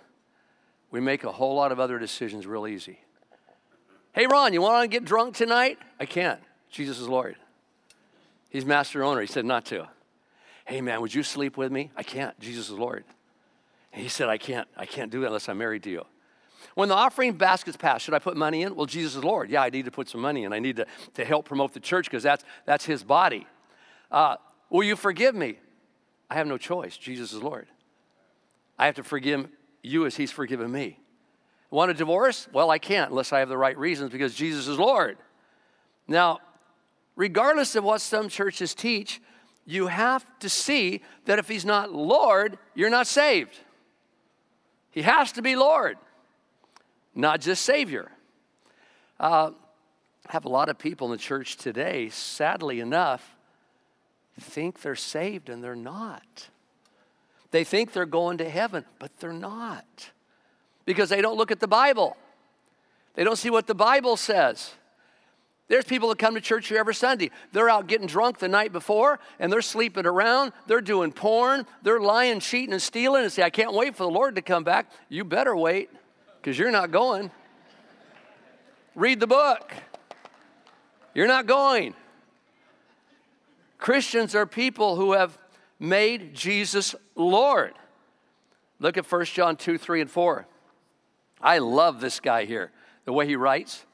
we 0.91 1.01
make 1.01 1.25
a 1.25 1.33
whole 1.33 1.55
lot 1.55 1.73
of 1.73 1.81
other 1.81 1.99
decisions 1.99 2.47
real 2.47 2.67
easy. 2.67 3.01
Hey, 4.13 4.27
Ron, 4.27 4.53
you 4.53 4.63
want 4.63 4.83
to 4.83 4.89
get 4.89 5.05
drunk 5.05 5.35
tonight? 5.35 5.79
I 5.99 6.07
can't. 6.07 6.41
Jesus 6.71 7.01
is 7.01 7.09
Lord. 7.09 7.37
He's 8.49 8.65
master 8.65 9.03
owner. 9.03 9.21
He 9.21 9.27
said 9.27 9.45
not 9.45 9.65
to. 9.67 9.89
Hey, 10.65 10.81
man, 10.81 11.01
would 11.01 11.13
you 11.13 11.23
sleep 11.23 11.57
with 11.57 11.73
me? 11.73 11.91
I 11.97 12.05
can't. 12.05 12.39
Jesus 12.39 12.71
is 12.71 12.79
Lord. 12.79 13.05
And 13.93 14.03
he 14.03 14.09
said, 14.09 14.29
I 14.29 14.39
can't. 14.39 14.69
I 14.77 14.87
can't 14.87 15.11
do 15.11 15.21
that 15.21 15.27
unless 15.27 15.49
I'm 15.49 15.59
married 15.59 15.83
to 15.85 15.91
you. 15.91 16.05
When 16.75 16.89
the 16.89 16.95
offering 16.95 17.33
basket's 17.33 17.77
passed, 17.77 18.05
should 18.05 18.15
I 18.15 18.19
put 18.19 18.37
money 18.37 18.63
in? 18.63 18.75
Well, 18.75 18.87
Jesus 18.87 19.17
is 19.17 19.25
Lord. 19.25 19.51
Yeah, 19.51 19.63
I 19.63 19.71
need 19.71 19.85
to 19.85 19.91
put 19.91 20.09
some 20.09 20.21
money 20.21 20.45
in. 20.45 20.53
I 20.53 20.59
need 20.59 20.77
to, 20.77 20.87
to 21.15 21.25
help 21.25 21.45
promote 21.45 21.75
the 21.75 21.81
church 21.81 22.07
because 22.07 22.23
that's, 22.23 22.45
that's 22.65 22.85
his 22.85 23.03
body. 23.05 23.47
Uh, 24.11 24.37
will 24.71 24.85
you 24.85 24.97
forgive 24.97 25.35
me? 25.35 25.59
I 26.31 26.35
have 26.35 26.47
no 26.47 26.59
choice. 26.59 26.97
Jesus 26.97 27.33
is 27.33 27.43
Lord. 27.43 27.67
I 28.79 28.87
have 28.87 28.97
to 28.97 29.05
forgive 29.05 29.49
you 29.83 30.07
as 30.07 30.17
he's 30.17 30.31
forgiven 30.31 30.71
me. 30.71 30.99
Want 31.71 31.91
a 31.91 31.95
divorce? 31.95 32.49
Well, 32.53 32.71
I 32.71 32.79
can't 32.79 33.11
unless 33.11 33.33
I 33.33 33.41
have 33.41 33.49
the 33.49 33.59
right 33.59 33.77
reasons 33.77 34.11
because 34.11 34.35
Jesus 34.35 34.69
is 34.69 34.79
Lord. 34.79 35.17
Now, 36.07 36.39
regardless 37.17 37.75
of 37.77 37.85
what 37.85 38.01
some 38.01 38.29
churches 38.29 38.75
teach, 38.75 39.21
you 39.67 39.87
have 39.87 40.27
to 40.41 40.49
see 40.49 41.03
that 41.25 41.39
if 41.39 41.49
he's 41.49 41.65
not 41.65 41.93
Lord, 41.93 42.59
you're 42.75 42.91
not 42.91 43.07
saved. 43.07 43.59
He 44.91 45.03
has 45.03 45.33
to 45.33 45.43
be 45.43 45.57
Lord, 45.57 45.99
not 47.15 47.41
just 47.41 47.65
Savior. 47.65 48.13
Uh, 49.19 49.51
I 50.27 50.33
have 50.33 50.45
a 50.45 50.49
lot 50.49 50.69
of 50.69 50.79
people 50.79 51.09
in 51.09 51.13
the 51.13 51.19
church 51.19 51.57
today, 51.57 52.09
sadly 52.11 52.81
enough, 52.81 53.34
think 54.41 54.83
they're 54.83 54.97
saved 54.97 55.49
and 55.49 55.63
they're 55.63 55.77
not. 55.77 56.49
They 57.51 57.65
think 57.65 57.93
they're 57.93 58.07
going 58.07 58.39
to 58.39 58.49
heaven, 58.49 58.85
but 58.99 59.13
they're 59.21 59.33
not 59.33 60.11
because 60.85 61.09
they 61.09 61.23
don't 61.23 61.37
look 61.37 61.51
at 61.51 61.61
the 61.61 61.69
Bible. 61.69 62.17
They 63.15 63.25
don't 63.25 63.37
see 63.37 63.51
what 63.51 63.67
the 63.67 63.75
Bible 63.75 64.17
says. 64.17 64.73
There's 65.69 65.85
people 65.85 66.11
that 66.11 66.19
come 66.19 66.35
to 66.35 66.41
church 66.41 66.69
here 66.69 66.79
every 66.79 66.95
Sunday. 66.95 67.31
They're 67.53 67.71
out 67.71 67.87
getting 67.87 68.07
drunk 68.07 68.39
the 68.39 68.49
night 68.49 68.73
before 68.73 69.19
and 69.39 69.53
they're 69.53 69.63
sleeping 69.63 70.05
around. 70.05 70.53
They're 70.67 70.83
doing 70.83 71.11
porn. 71.11 71.67
They're 71.83 72.01
lying, 72.01 72.41
cheating, 72.41 72.73
and 72.73 72.83
stealing 72.83 73.23
and 73.23 73.33
say, 73.33 73.43
I 73.43 73.51
can't 73.51 73.73
wait 73.73 73.97
for 73.97 74.03
the 74.03 74.11
Lord 74.11 74.35
to 74.35 74.43
come 74.43 74.65
back. 74.65 74.91
You 75.09 75.25
better 75.25 75.57
wait 75.57 75.91
because 76.37 76.59
you're 76.59 76.71
not 76.71 76.91
going. 76.91 77.31
Read 78.95 79.21
the 79.21 79.27
book. 79.27 79.73
You're 81.15 81.29
not 81.29 81.47
going. 81.47 81.95
Christians 83.85 84.35
are 84.35 84.47
people 84.47 84.97
who 84.97 85.13
have 85.13 85.37
made 85.79 86.33
Jesus 86.33 86.95
Lord. 87.15 87.75
Look 88.79 88.97
at 88.97 89.05
1 89.05 89.25
John 89.27 89.57
2, 89.57 89.77
3, 89.77 90.01
and 90.01 90.11
4. 90.11 90.47
I 91.39 91.59
love 91.59 92.01
this 92.01 92.19
guy 92.19 92.47
here, 92.47 92.73
the 93.05 93.13
way 93.13 93.27
he 93.27 93.37
writes. 93.37 93.85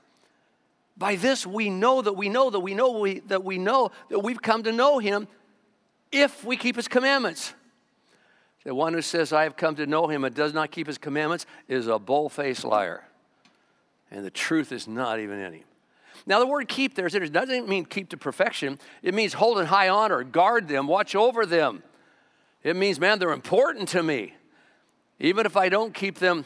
By 0.96 1.16
this 1.16 1.44
we 1.44 1.70
know 1.70 2.02
that 2.02 2.12
we 2.12 2.28
know 2.28 2.50
that 2.50 2.60
we 2.60 2.72
know 2.72 3.00
we, 3.00 3.18
that 3.18 3.42
we 3.42 3.58
know 3.58 3.90
that 4.10 4.20
we've 4.20 4.40
come 4.40 4.62
to 4.62 4.70
know 4.70 5.00
him 5.00 5.26
if 6.12 6.44
we 6.44 6.56
keep 6.56 6.76
his 6.76 6.86
commandments. 6.86 7.52
The 8.62 8.76
one 8.76 8.94
who 8.94 9.02
says, 9.02 9.32
I 9.32 9.42
have 9.42 9.56
come 9.56 9.74
to 9.74 9.86
know 9.86 10.06
him 10.06 10.22
and 10.22 10.32
does 10.32 10.54
not 10.54 10.70
keep 10.70 10.86
his 10.86 10.98
commandments 10.98 11.46
is 11.66 11.88
a 11.88 11.98
bull 11.98 12.28
faced 12.28 12.62
liar. 12.62 13.02
And 14.08 14.24
the 14.24 14.30
truth 14.30 14.70
is 14.70 14.86
not 14.86 15.18
even 15.18 15.40
in 15.40 15.52
him. 15.52 15.64
Now, 16.26 16.38
the 16.38 16.46
word 16.46 16.68
keep 16.68 16.94
there 16.94 17.08
doesn't 17.08 17.68
mean 17.68 17.84
keep 17.84 18.10
to 18.10 18.16
perfection, 18.16 18.78
it 19.02 19.14
means 19.14 19.34
hold 19.34 19.58
in 19.58 19.66
high 19.66 19.88
honor, 19.88 20.22
guard 20.22 20.68
them, 20.68 20.86
watch 20.86 21.14
over 21.14 21.46
them. 21.46 21.82
It 22.62 22.76
means, 22.76 23.00
man, 23.00 23.18
they're 23.18 23.32
important 23.32 23.88
to 23.90 24.02
me, 24.02 24.34
even 25.18 25.46
if 25.46 25.56
I 25.56 25.68
don't 25.68 25.94
keep 25.94 26.18
them 26.18 26.44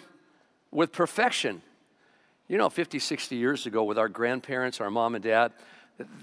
with 0.71 0.93
perfection. 0.93 1.63
You 2.47 2.59
know, 2.59 2.69
50, 2.69 2.99
60 2.99 3.37
years 3.37 3.67
ago, 3.67 3.85
with 3.85 3.99
our 3.99 4.09
grandparents, 4.09 4.81
our 4.81 4.91
mom 4.91 5.15
and 5.15 5.25
dad, 5.25 5.53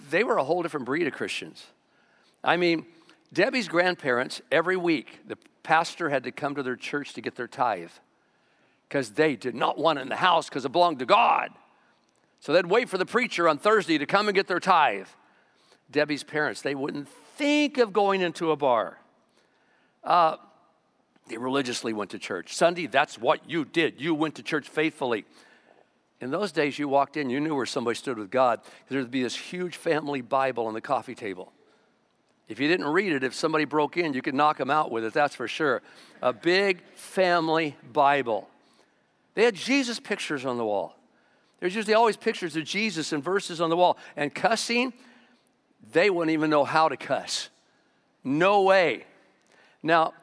they 0.10 0.24
were 0.24 0.38
a 0.38 0.43
whole 0.43 0.62
different 0.62 0.86
breed 0.86 1.08
of 1.08 1.13
Christians. 1.13 1.65
I 2.43 2.58
mean, 2.58 2.86
Debbie's 3.34 3.67
grandparents, 3.67 4.41
every 4.51 4.77
week, 4.77 5.20
the 5.27 5.38
pastor 5.63 6.10
had 6.10 6.24
to 6.24 6.31
come 6.31 6.55
to 6.55 6.63
their 6.63 6.75
church 6.75 7.13
to 7.13 7.22
get 7.22 7.36
their 7.36 7.48
tithe 7.48 7.91
because 8.88 9.12
they 9.12 9.36
did 9.36 9.55
not 9.55 9.77
want 9.77 10.00
it 10.00 10.03
in 10.03 10.10
the 10.10 10.15
house 10.15 10.50
because 10.50 10.65
it 10.65 10.72
belonged 10.72 11.00
to 11.00 11.05
God. 11.05 11.50
So 12.42 12.54
they'd 12.54 12.66
wait 12.66 12.90
for 12.90 12.98
the 12.98 13.06
preacher 13.06 13.48
on 13.48 13.60
Thursday 13.60 14.00
to 14.00 14.06
come 14.06 14.28
and 14.28 14.36
get 14.36 14.48
their 14.48 14.60
tithe. 14.60 15.08
Debbie's 15.92 16.24
parents, 16.24 16.62
they 16.62 16.76
wouldn't 16.76 17.08
think 17.38 17.78
of 17.78 17.94
going 17.94 18.22
into 18.22 18.52
a 18.52 18.56
bar. 18.56 18.98
Uh, 20.04 20.38
they 21.28 21.38
religiously 21.38 21.94
went 21.94 22.10
to 22.12 22.20
church. 22.20 22.56
Sunday, 22.56 22.88
that's 22.88 23.18
what 23.18 23.48
you 23.50 23.64
did. 23.64 24.02
You 24.02 24.16
went 24.16 24.36
to 24.36 24.44
church 24.44 24.68
faithfully. 24.68 25.24
In 26.20 26.32
those 26.32 26.52
days, 26.52 26.80
you 26.80 26.88
walked 26.88 27.16
in, 27.16 27.30
you 27.30 27.40
knew 27.40 27.56
where 27.56 27.66
somebody 27.66 27.96
stood 27.96 28.18
with 28.18 28.32
God. 28.32 28.60
There'd 28.90 29.12
be 29.12 29.24
this 29.24 29.36
huge 29.36 29.76
family 29.76 30.22
Bible 30.22 30.66
on 30.66 30.74
the 30.74 30.82
coffee 30.82 31.16
table. 31.16 31.52
If 32.48 32.60
you 32.60 32.68
didn't 32.68 32.88
read 32.88 33.14
it, 33.14 33.24
if 33.24 33.36
somebody 33.36 33.66
broke 33.66 33.98
in, 33.98 34.14
you 34.14 34.22
could 34.22 34.36
knock 34.36 34.58
them 34.58 34.72
out 34.72 34.92
with 34.92 35.04
it, 35.04 35.14
that's 35.14 35.36
for 35.36 35.48
sure. 35.48 35.82
A 36.22 36.34
big 36.34 36.82
family 36.96 37.76
Bible. 37.94 38.50
They 39.36 39.46
had 39.46 39.56
Jesus 39.56 40.00
pictures 40.00 40.44
on 40.44 40.58
the 40.58 40.66
wall. 40.66 40.96
There's 41.62 41.75
usually 41.75 41.94
always 41.94 42.18
pictures 42.18 42.56
of 42.56 42.65
Jesus 42.65 43.13
and 43.13 43.24
verses 43.24 43.62
on 43.62 43.70
the 43.70 43.77
wall. 43.77 43.98
And 44.18 44.34
cussing, 44.34 44.94
they 45.94 46.10
wouldn't 46.10 46.34
even 46.34 46.50
know 46.50 46.65
how 46.65 46.89
to 46.89 46.98
cuss. 46.98 47.50
No 48.24 48.63
way. 48.63 49.06
Now, 49.84 50.13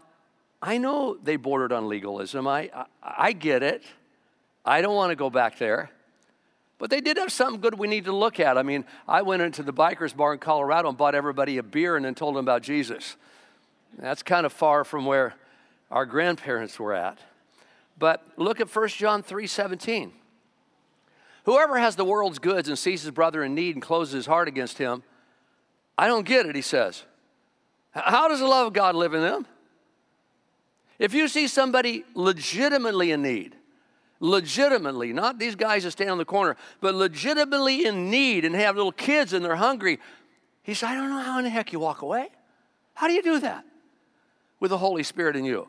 I 0.61 0.79
know 0.79 1.17
they 1.23 1.37
bordered 1.37 1.73
on 1.73 1.89
legalism. 1.89 2.49
I, 2.49 2.71
I, 2.75 2.85
I 3.03 3.33
get 3.33 3.63
it. 3.63 3.85
I 4.65 4.83
don't 4.83 4.97
want 4.97 5.11
to 5.11 5.17
go 5.17 5.31
back 5.31 5.59
there. 5.59 5.91
But 6.79 6.91
they 6.91 7.01
did 7.01 7.17
have 7.17 7.31
something 7.31 7.61
good 7.61 7.79
we 7.79 7.87
need 7.87 8.05
to 8.07 8.13
look 8.13 8.41
at. 8.41 8.59
I 8.59 8.65
mean, 8.65 8.85
I 9.07 9.23
went 9.23 9.43
into 9.43 9.63
the 9.63 9.73
bikers 9.73 10.15
bar 10.15 10.33
in 10.33 10.41
Colorado 10.41 10.89
and 10.89 10.99
bought 10.99 11.15
everybody 11.15 11.59
a 11.59 11.63
beer 11.63 11.97
and 11.97 12.05
then 12.05 12.17
told 12.17 12.35
them 12.35 12.45
about 12.45 12.63
Jesus. 12.63 13.17
That's 13.97 14.25
kind 14.25 14.45
of 14.45 14.53
far 14.53 14.85
from 14.85 15.07
where 15.07 15.35
our 15.91 16.05
grandparents 16.05 16.81
were 16.81 16.95
at. 16.95 17.19
But 17.97 18.25
look 18.37 18.61
at 18.61 18.75
1 18.75 18.89
John 18.89 19.23
3 19.23 19.47
17. 19.47 20.13
Whoever 21.49 21.79
has 21.79 21.97
the 21.97 22.05
world's 22.05 22.39
goods 22.39 22.69
and 22.69 22.79
sees 22.79 23.01
his 23.01 23.11
brother 23.11 23.43
in 23.43 23.55
need 23.55 23.75
and 23.75 23.83
closes 23.83 24.13
his 24.13 24.27
heart 24.27 24.49
against 24.49 24.77
him, 24.77 25.03
I 25.97 26.07
don't 26.07 26.27
get 26.27 26.45
it, 26.45 26.55
he 26.55 26.61
says. 26.61 27.05
How 27.93 28.29
does 28.29 28.41
the 28.41 28.47
love 28.47 28.67
of 28.67 28.73
God 28.75 28.95
live 28.95 29.15
in 29.15 29.23
them? 29.23 29.47
If 30.99 31.15
you 31.15 31.27
see 31.27 31.49
somebody 31.49 32.05
legitimately 32.13 33.13
in 33.13 33.23
need, 33.23 33.57
legitimately, 34.21 35.15
not 35.15 35.39
these 35.39 35.55
guys 35.55 35.85
that 35.85 35.93
stand 35.93 36.11
on 36.11 36.19
the 36.19 36.27
corner, 36.27 36.55
but 36.83 36.95
legitimately 36.95 37.87
in 37.87 38.11
need 38.11 38.45
and 38.45 38.55
have 38.55 38.77
little 38.77 38.93
kids 38.93 39.33
and 39.33 39.43
they're 39.43 39.57
hungry, 39.57 40.01
he 40.63 40.75
said, 40.75 40.91
I 40.91 40.97
don't 40.97 41.09
know 41.09 41.23
how 41.23 41.39
in 41.39 41.45
the 41.45 41.51
heck 41.51 41.73
you 41.73 41.81
walk 41.81 42.03
away. 42.03 42.29
How 42.93 43.09
do 43.09 43.15
you 43.15 43.23
do 43.23 43.41
that? 43.41 43.65
With 44.61 44.69
the 44.69 44.77
Holy 44.77 45.03
Spirit 45.03 45.35
in 45.35 45.47
you. 45.47 45.67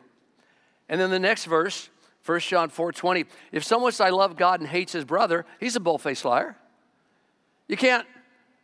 And 0.90 1.00
then 1.00 1.08
the 1.08 1.18
next 1.18 1.46
verse, 1.46 1.88
1 2.24 2.40
John 2.40 2.70
4:20. 2.70 3.26
If 3.52 3.64
someone 3.64 3.92
says, 3.92 4.02
I 4.02 4.10
love 4.10 4.36
God 4.36 4.60
and 4.60 4.68
hates 4.68 4.92
his 4.92 5.04
brother, 5.04 5.46
he's 5.58 5.76
a 5.76 5.80
bull-faced 5.80 6.24
liar. 6.24 6.56
You 7.66 7.76
can't, 7.76 8.06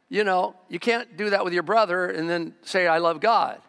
you 0.08 0.24
know, 0.24 0.56
you 0.68 0.78
can't 0.78 1.16
do 1.16 1.30
that 1.30 1.44
with 1.44 1.52
your 1.52 1.62
brother 1.62 2.06
and 2.06 2.28
then 2.28 2.54
say, 2.62 2.86
I 2.86 2.98
love 2.98 3.20
God. 3.20 3.60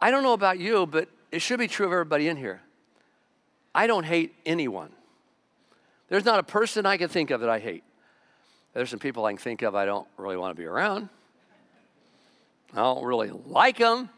I 0.00 0.10
don't 0.10 0.22
know 0.22 0.32
about 0.34 0.58
you, 0.58 0.86
but 0.86 1.08
it 1.32 1.40
should 1.40 1.58
be 1.58 1.68
true 1.68 1.86
of 1.86 1.92
everybody 1.92 2.28
in 2.28 2.36
here. 2.36 2.60
I 3.74 3.86
don't 3.86 4.04
hate 4.04 4.34
anyone. 4.44 4.92
There's 6.08 6.24
not 6.24 6.38
a 6.38 6.42
person 6.42 6.84
I 6.86 6.96
can 6.96 7.08
think 7.08 7.30
of 7.30 7.40
that 7.40 7.48
I 7.48 7.58
hate. 7.58 7.84
There's 8.74 8.90
some 8.90 8.98
people 8.98 9.24
I 9.24 9.32
can 9.32 9.38
think 9.38 9.62
of 9.62 9.74
I 9.74 9.84
don't 9.84 10.06
really 10.16 10.36
want 10.36 10.54
to 10.54 10.60
be 10.60 10.66
around. 10.66 11.08
I 12.72 12.78
don't 12.78 13.04
really 13.04 13.30
like 13.46 13.78
them. 13.78 14.10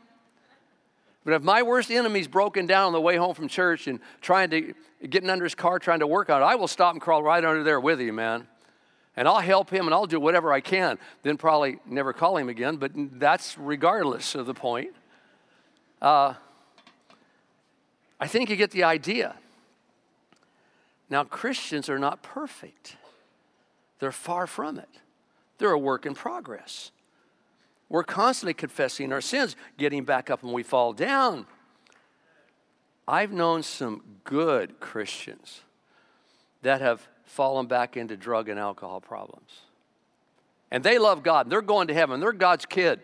But 1.27 1.35
if 1.35 1.43
my 1.43 1.65
worst 1.65 1.91
enemy's 1.91 2.29
broken 2.29 2.67
down 2.67 2.87
on 2.87 2.93
the 2.93 3.01
way 3.01 3.17
home 3.17 3.35
from 3.35 3.49
church 3.49 3.89
and 3.89 3.99
trying 4.21 4.49
to 4.51 4.75
getting 5.11 5.29
under 5.29 5.43
his 5.43 5.57
car, 5.57 5.81
trying 5.81 5.99
to 5.99 6.07
work 6.07 6.31
on 6.31 6.41
it, 6.41 6.45
I 6.45 6.55
will 6.55 6.69
stop 6.69 6.93
and 6.93 7.03
crawl 7.03 7.21
right 7.21 7.45
under 7.45 7.65
there 7.65 7.81
with 7.81 8.01
him, 8.01 8.15
man. 8.15 8.47
And 9.17 9.27
I'll 9.27 9.41
help 9.41 9.69
him 9.69 9.87
and 9.87 9.93
I'll 9.93 10.07
do 10.07 10.21
whatever 10.21 10.53
I 10.53 10.61
can. 10.61 11.01
Then 11.25 11.37
probably 11.37 11.81
never 11.85 12.13
call 12.13 12.37
him 12.37 12.49
again, 12.49 12.77
but 12.77 12.93
that's 12.95 13.59
regardless 13.59 14.37
of 14.37 14.47
the 14.47 14.55
point. 14.55 14.91
Uh, 16.01 16.35
I 18.21 18.29
think 18.29 18.49
you 18.49 18.55
get 18.55 18.71
the 18.71 18.85
idea. 18.85 19.35
Now, 21.11 21.25
Christians 21.25 21.89
are 21.89 21.99
not 21.99 22.23
perfect, 22.23 22.99
they're 23.99 24.13
far 24.13 24.47
from 24.47 24.79
it. 24.79 24.89
They're 25.59 25.73
a 25.73 25.79
work 25.79 26.07
in 26.07 26.15
progress. 26.15 26.93
We're 27.89 28.05
constantly 28.05 28.55
confessing 28.55 29.13
our 29.13 29.21
sins, 29.21 29.57
getting 29.79 30.05
back 30.05 30.31
up 30.31 30.43
when 30.43 30.53
we 30.53 30.63
fall 30.63 30.93
down. 30.93 31.47
I've 33.07 33.33
known 33.33 33.63
some 33.63 34.03
good 34.25 34.81
Christians 34.81 35.61
that 36.63 36.81
have 36.81 37.07
fallen 37.25 37.67
back 37.67 37.97
into 37.97 38.17
drug 38.17 38.49
and 38.49 38.59
alcohol 38.59 39.01
problems. 39.01 39.61
And 40.71 40.83
they 40.83 40.99
love 40.99 41.23
God, 41.23 41.49
they're 41.49 41.63
going 41.63 41.89
to 41.89 41.95
heaven, 41.95 42.19
they're 42.19 42.33
God's 42.33 42.67
kid. 42.67 43.01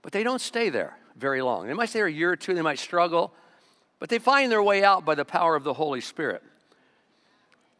But 0.00 0.12
they 0.12 0.22
don't 0.22 0.40
stay 0.40 0.70
there 0.70 0.96
very 1.16 1.42
long. 1.42 1.66
They 1.66 1.74
might 1.74 1.90
stay 1.90 2.00
there 2.00 2.06
a 2.06 2.12
year 2.12 2.32
or 2.32 2.36
two, 2.36 2.54
they 2.54 2.62
might 2.62 2.78
struggle, 2.78 3.32
but 3.98 4.08
they 4.08 4.18
find 4.18 4.50
their 4.50 4.62
way 4.62 4.82
out 4.82 5.04
by 5.04 5.14
the 5.14 5.24
power 5.24 5.54
of 5.54 5.64
the 5.64 5.74
Holy 5.74 6.00
Spirit. 6.00 6.42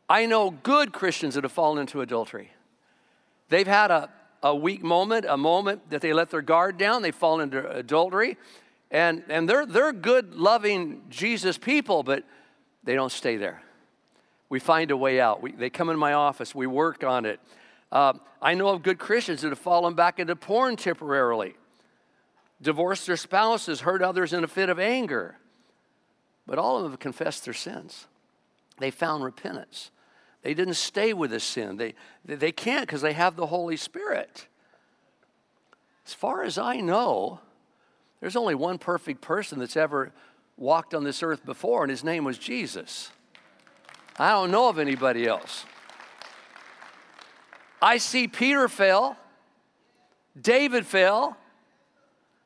I 0.09 0.26
know 0.26 0.50
good 0.50 0.92
Christians 0.92 1.35
that 1.35 1.45
have 1.45 1.52
fallen 1.52 1.78
into 1.78 2.02
adultery. 2.02 2.50
They've 3.49 3.66
had 3.66 3.90
a, 3.90 4.11
a 4.43 4.55
weak 4.55 4.83
moment, 4.83 5.25
a 5.29 5.37
moment 5.37 5.91
that 5.91 6.01
they 6.01 6.13
let 6.13 6.31
their 6.31 6.43
guard 6.43 6.79
down, 6.79 7.03
they 7.03 7.11
fall 7.11 7.41
into 7.41 7.69
adultery, 7.71 8.37
and, 8.91 9.23
and 9.29 9.49
they're, 9.49 9.65
they're 9.65 9.93
good, 9.93 10.35
loving 10.35 11.03
Jesus 11.09 11.57
people, 11.57 12.03
but 12.03 12.25
they 12.85 12.95
don't 12.95 13.13
stay 13.13 13.37
there. 13.37 13.63
We 14.49 14.59
find 14.59 14.91
a 14.91 14.97
way 14.97 15.21
out. 15.21 15.41
We, 15.41 15.53
they 15.53 15.71
come 15.71 15.89
in 15.89 15.99
my 15.99 16.13
office, 16.13 16.55
we 16.55 16.67
work 16.67 17.05
on 17.05 17.25
it. 17.25 17.41
Uh, 17.91 18.15
I 18.41 18.55
know 18.55 18.69
of 18.69 18.83
good 18.83 18.99
Christians 18.99 19.43
that 19.43 19.51
have 19.51 19.59
fallen 19.59 19.95
back 19.95 20.19
into 20.19 20.35
porn 20.35 20.77
temporarily, 20.77 21.55
divorced 22.61 23.07
their 23.07 23.17
spouses, 23.17 23.81
hurt 23.81 24.03
others 24.03 24.33
in 24.33 24.45
a 24.45 24.49
fit 24.49 24.69
of 24.69 24.79
anger. 24.79 25.37
But 26.47 26.59
all 26.59 26.77
of 26.77 26.83
them 26.83 26.93
have 26.93 27.01
confessed 27.01 27.45
their 27.45 27.55
sins. 27.55 28.07
They 28.79 28.91
found 28.91 29.23
repentance. 29.23 29.91
They 30.43 30.55
didn't 30.55 30.75
stay 30.75 31.13
with 31.13 31.31
the 31.31 31.41
sin. 31.41 31.77
They, 31.77 31.95
they 32.25 32.53
can't 32.53 32.83
because 32.83 33.01
they 33.01 33.13
have 33.13 33.37
the 33.37 33.47
Holy 33.47 33.77
Spirit. 33.77 34.49
As 36.05 36.13
far 36.13 36.43
as 36.43 36.59
I 36.59 36.77
know, 36.77 37.41
there's 38.21 38.37
only 38.37 38.55
one 38.55 38.79
perfect 38.79 39.21
person 39.21 39.59
that's 39.61 39.77
ever 39.77 40.13
walked 40.57 40.95
on 40.95 41.05
this 41.05 41.23
earth 41.23 41.45
before, 41.45 41.83
and 41.83 41.91
his 41.91 42.05
name 42.05 42.25
was 42.25 42.39
Jesus. 42.39 43.11
I 44.19 44.31
don't 44.31 44.51
know 44.51 44.69
of 44.69 44.79
anybody 44.79 45.27
else. 45.27 45.65
I 47.81 47.99
see 47.99 48.29
Peter 48.29 48.69
fail, 48.69 49.17
David 50.41 50.87
fail, 50.87 51.37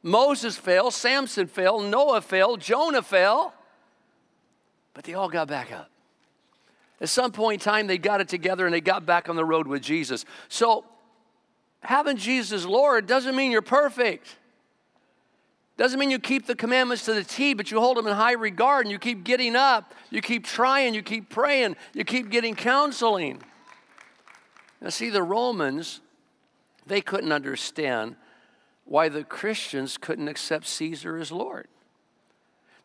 Moses 0.02 0.56
fail, 0.56 0.90
Samson 0.90 1.46
fail, 1.46 1.80
Noah 1.80 2.20
fail, 2.20 2.56
Jonah 2.56 3.02
fail, 3.02 3.52
but 4.94 5.04
they 5.04 5.14
all 5.14 5.28
got 5.28 5.48
back 5.48 5.72
up. 5.72 5.90
At 7.00 7.08
some 7.08 7.32
point 7.32 7.62
in 7.62 7.64
time, 7.64 7.86
they 7.86 7.98
got 7.98 8.20
it 8.20 8.28
together 8.28 8.64
and 8.64 8.74
they 8.74 8.80
got 8.80 9.04
back 9.04 9.28
on 9.28 9.36
the 9.36 9.44
road 9.44 9.66
with 9.66 9.82
Jesus. 9.82 10.24
So, 10.48 10.84
having 11.80 12.16
Jesus 12.16 12.64
Lord 12.64 13.06
doesn't 13.06 13.36
mean 13.36 13.50
you're 13.50 13.62
perfect. 13.62 14.36
Doesn't 15.76 16.00
mean 16.00 16.10
you 16.10 16.18
keep 16.18 16.46
the 16.46 16.54
commandments 16.54 17.04
to 17.04 17.12
the 17.12 17.22
T, 17.22 17.52
but 17.52 17.70
you 17.70 17.80
hold 17.80 17.98
them 17.98 18.06
in 18.06 18.14
high 18.14 18.32
regard 18.32 18.86
and 18.86 18.92
you 18.92 18.98
keep 18.98 19.24
getting 19.24 19.54
up, 19.54 19.94
you 20.10 20.22
keep 20.22 20.46
trying, 20.46 20.94
you 20.94 21.02
keep 21.02 21.28
praying, 21.28 21.76
you 21.92 22.02
keep 22.02 22.30
getting 22.30 22.54
counseling. 22.54 23.42
Now, 24.80 24.88
see, 24.88 25.10
the 25.10 25.22
Romans, 25.22 26.00
they 26.86 27.02
couldn't 27.02 27.32
understand 27.32 28.16
why 28.86 29.10
the 29.10 29.22
Christians 29.22 29.98
couldn't 29.98 30.28
accept 30.28 30.66
Caesar 30.66 31.18
as 31.18 31.30
Lord. 31.30 31.68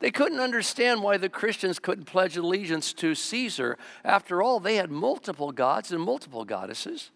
They 0.01 0.10
couldn't 0.10 0.39
understand 0.39 1.03
why 1.03 1.17
the 1.17 1.29
Christians 1.29 1.77
couldn't 1.77 2.05
pledge 2.05 2.36
allegiance 2.36 2.91
to 2.93 3.13
Caesar. 3.13 3.77
After 4.03 4.41
all, 4.41 4.60
they 4.60 4.75
had 4.75 4.89
multiple 4.89 5.51
gods 5.51 5.91
and 5.91 6.01
multiple 6.01 6.43
goddesses. 6.43 7.12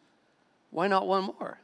Why 0.70 0.88
not 0.88 1.08
one 1.08 1.24
more? 1.24 1.60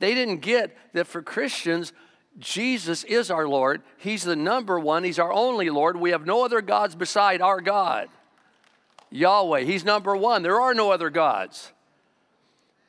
They 0.00 0.14
didn't 0.14 0.38
get 0.38 0.76
that 0.94 1.06
for 1.06 1.22
Christians, 1.22 1.92
Jesus 2.38 3.04
is 3.04 3.30
our 3.30 3.46
Lord. 3.46 3.82
He's 3.98 4.24
the 4.24 4.34
number 4.34 4.80
one, 4.80 5.04
He's 5.04 5.20
our 5.20 5.32
only 5.32 5.70
Lord. 5.70 5.96
We 5.96 6.10
have 6.10 6.26
no 6.26 6.44
other 6.44 6.60
gods 6.60 6.96
beside 6.96 7.40
our 7.40 7.60
God. 7.60 8.08
Yahweh, 9.10 9.60
He's 9.60 9.84
number 9.84 10.16
one. 10.16 10.42
There 10.42 10.60
are 10.60 10.74
no 10.74 10.90
other 10.90 11.08
gods. 11.08 11.72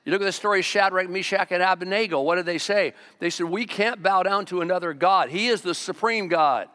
You 0.06 0.12
look 0.12 0.22
at 0.22 0.25
the 0.25 0.32
story 0.32 0.60
of 0.60 0.65
Shadrach, 0.65 1.08
Meshach, 1.08 1.51
and 1.51 1.62
Abednego. 1.62 2.22
What 2.22 2.36
did 2.36 2.48
they 2.48 2.58
say? 2.58 2.94
They 3.20 3.29
said, 3.29 3.46
We 3.46 3.67
can't 3.67 4.01
bow 4.01 4.24
down 4.24 4.46
to 4.48 4.62
another 4.62 4.94
God. 4.94 5.29
He 5.29 5.50
is 5.50 5.62
the 5.62 5.75
supreme 5.75 6.29
God. 6.29 6.70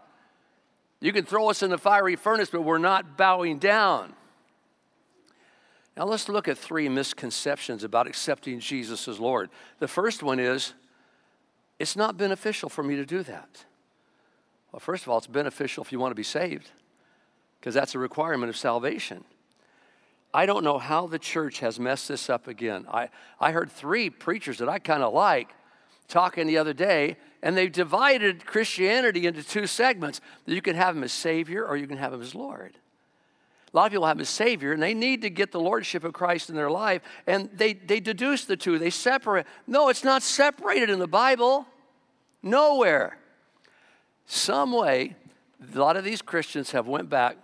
You 1.03 1.13
can 1.13 1.25
throw 1.25 1.51
us 1.51 1.65
in 1.65 1.71
the 1.71 1.79
fiery 1.79 2.15
furnace, 2.15 2.49
but 2.49 2.63
we're 2.63 2.79
not 2.79 3.17
bowing 3.17 3.59
down. 3.59 4.13
Now 5.97 6.05
let's 6.05 6.29
look 6.29 6.47
at 6.47 6.57
three 6.57 6.89
misconceptions 6.89 7.83
about 7.83 8.07
accepting 8.07 8.61
Jesus 8.61 9.09
as 9.09 9.19
Lord. 9.19 9.51
The 9.81 9.89
first 9.89 10.23
one 10.23 10.39
is 10.39 10.75
it's 11.81 11.97
not 11.97 12.17
beneficial 12.17 12.69
for 12.69 12.85
me 12.85 12.95
to 12.95 13.05
do 13.05 13.25
that. 13.25 13.65
Well, 14.71 14.79
first 14.79 15.03
of 15.03 15.09
all, 15.09 15.19
it's 15.19 15.27
beneficial 15.27 15.83
if 15.83 15.91
you 15.91 15.99
want 15.99 16.13
to 16.13 16.17
be 16.17 16.23
saved, 16.23 16.71
because 17.59 17.75
that's 17.75 17.97
a 17.97 17.99
requirement 17.99 18.49
of 18.49 18.57
salvation. 18.57 19.25
I 20.33 20.47
don't 20.47 20.63
know 20.63 20.79
how 20.79 21.09
the 21.09 21.19
church 21.19 21.59
has 21.59 21.81
messed 21.81 22.07
this 22.07 22.31
up 22.31 22.47
again. 22.47 22.87
I, 22.89 23.09
I 23.41 23.51
heard 23.51 23.73
three 23.73 24.09
preachers 24.09 24.59
that 24.59 24.69
I 24.69 24.79
kind 24.79 25.03
of 25.03 25.13
like 25.13 25.49
talking 26.13 26.47
the 26.47 26.59
other 26.59 26.75
day, 26.75 27.17
and 27.43 27.57
they've 27.57 27.73
divided 27.73 28.47
Christianity 28.47 29.27
into 29.27 29.43
two 29.43 29.67
segments. 29.67 30.21
You 30.47 30.63
can 30.63 30.77
have 30.77 30.97
him 30.97 31.03
as 31.03 31.13
Savior 31.13 31.65
or 31.65 31.77
you 31.77 31.89
can 31.89 31.97
have 31.97 32.13
him 32.13 32.21
as 32.21 32.35
Lord. 32.35 32.77
A 33.73 33.77
lot 33.77 33.87
of 33.87 33.93
people 33.93 34.07
have 34.07 34.19
him 34.19 34.21
as 34.21 34.29
Savior, 34.29 34.73
and 34.73 34.83
they 34.83 34.93
need 34.93 35.23
to 35.23 35.31
get 35.31 35.51
the 35.51 35.61
Lordship 35.61 36.05
of 36.05 36.13
Christ 36.13 36.51
in 36.51 36.55
their 36.55 36.71
life, 36.71 37.01
and 37.27 37.49
they, 37.55 37.73
they 37.73 37.99
deduce 37.99 38.45
the 38.45 38.57
two, 38.57 38.79
they 38.79 38.91
separate. 38.91 39.47
No, 39.67 39.89
it's 39.89 40.05
not 40.05 40.23
separated 40.23 40.91
in 40.91 40.99
the 40.99 41.09
Bible. 41.09 41.67
Nowhere. 42.43 43.19
Some 44.27 44.73
way, 44.73 45.17
a 45.75 45.79
lot 45.79 45.97
of 45.97 46.05
these 46.05 46.21
Christians 46.21 46.73
have 46.73 46.87
went 46.87 47.09
back 47.09 47.39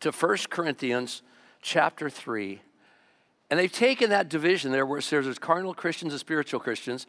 to 0.00 0.10
1 0.10 0.36
Corinthians 0.50 1.22
chapter 1.62 2.10
3, 2.10 2.60
and 3.48 3.60
they've 3.60 3.72
taken 3.72 4.10
that 4.10 4.28
division 4.28 4.72
there 4.72 4.84
where 4.84 4.98
it 4.98 5.02
says 5.02 5.24
there's 5.24 5.38
carnal 5.38 5.72
Christians 5.72 6.12
and 6.12 6.20
spiritual 6.20 6.58
Christians, 6.58 7.06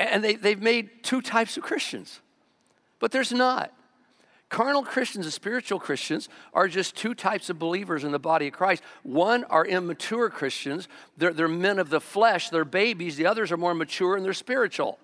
and 0.00 0.24
they, 0.24 0.34
they've 0.36 0.60
made 0.60 1.02
two 1.02 1.20
types 1.20 1.56
of 1.56 1.62
Christians. 1.62 2.20
But 2.98 3.12
there's 3.12 3.32
not. 3.32 3.72
Carnal 4.48 4.82
Christians 4.82 5.26
and 5.26 5.32
spiritual 5.32 5.78
Christians 5.78 6.28
are 6.52 6.66
just 6.66 6.96
two 6.96 7.14
types 7.14 7.50
of 7.50 7.58
believers 7.58 8.02
in 8.02 8.10
the 8.10 8.18
body 8.18 8.48
of 8.48 8.52
Christ. 8.52 8.82
One 9.04 9.44
are 9.44 9.64
immature 9.64 10.28
Christians, 10.28 10.88
they're, 11.16 11.32
they're 11.32 11.48
men 11.48 11.78
of 11.78 11.88
the 11.88 12.00
flesh, 12.00 12.50
they're 12.50 12.64
babies. 12.64 13.16
The 13.16 13.26
others 13.26 13.52
are 13.52 13.56
more 13.56 13.74
mature 13.74 14.16
and 14.16 14.24
they're 14.24 14.32
spiritual. 14.32 14.98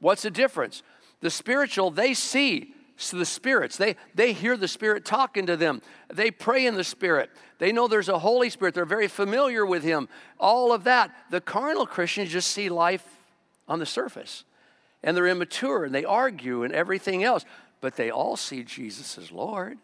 What's 0.00 0.22
the 0.22 0.30
difference? 0.30 0.82
The 1.20 1.30
spiritual, 1.30 1.90
they 1.90 2.14
see 2.14 2.74
the 3.12 3.26
spirits. 3.26 3.76
They, 3.76 3.96
they 4.14 4.32
hear 4.32 4.56
the 4.56 4.68
Spirit 4.68 5.04
talking 5.04 5.46
to 5.46 5.56
them. 5.56 5.82
They 6.12 6.30
pray 6.30 6.64
in 6.64 6.76
the 6.76 6.84
Spirit. 6.84 7.30
They 7.58 7.72
know 7.72 7.88
there's 7.88 8.08
a 8.08 8.18
Holy 8.18 8.48
Spirit. 8.48 8.74
They're 8.74 8.86
very 8.86 9.08
familiar 9.08 9.66
with 9.66 9.82
Him. 9.82 10.08
All 10.40 10.72
of 10.72 10.84
that. 10.84 11.14
The 11.30 11.42
carnal 11.42 11.86
Christians 11.86 12.30
just 12.30 12.50
see 12.50 12.70
life 12.70 13.06
on 13.68 13.78
the 13.78 13.86
surface. 13.86 14.44
And 15.02 15.16
they're 15.16 15.26
immature 15.26 15.84
and 15.84 15.94
they 15.94 16.04
argue 16.04 16.62
and 16.62 16.72
everything 16.72 17.22
else 17.22 17.44
but 17.80 17.96
they 17.96 18.10
all 18.10 18.36
see 18.36 18.62
Jesus 18.62 19.18
as 19.18 19.30
Lord. 19.30 19.78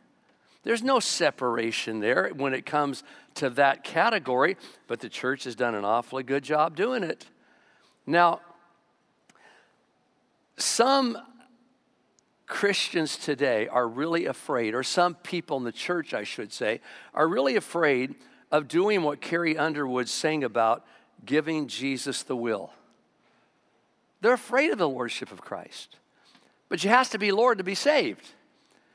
There's 0.65 0.83
no 0.83 1.01
separation 1.01 2.01
there 2.01 2.31
when 2.35 2.55
it 2.55 2.65
comes 2.65 3.03
to 3.35 3.51
that 3.51 3.85
category, 3.85 4.57
but 4.87 5.01
the 5.01 5.09
church 5.09 5.45
has 5.45 5.57
done 5.57 5.75
an 5.75 5.85
awfully 5.85 6.23
good 6.23 6.45
job 6.45 6.77
doing 6.77 7.03
it. 7.03 7.27
Now, 8.07 8.41
some 10.57 11.19
Christians 12.47 13.17
today 13.17 13.67
are 13.69 13.89
really 13.89 14.27
afraid, 14.27 14.75
or 14.75 14.83
some 14.83 15.15
people 15.15 15.57
in 15.57 15.65
the 15.65 15.73
church, 15.73 16.15
I 16.15 16.23
should 16.23 16.53
say, 16.53 16.81
are 17.15 17.27
really 17.27 17.57
afraid 17.57 18.15
of 18.53 18.69
doing 18.69 19.03
what 19.03 19.21
Carrie 19.21 19.57
Underwood 19.57 20.09
sang 20.09 20.45
about 20.45 20.85
giving 21.25 21.67
Jesus 21.67 22.23
the 22.23 22.37
will. 22.37 22.73
They're 24.23 24.33
afraid 24.33 24.71
of 24.71 24.79
the 24.79 24.89
Lordship 24.89 25.31
of 25.33 25.43
Christ. 25.43 25.97
But 26.69 26.83
you 26.83 26.91
have 26.91 27.11
to 27.11 27.19
be 27.19 27.33
Lord 27.33 27.59
to 27.59 27.65
be 27.65 27.75
saved. 27.75 28.27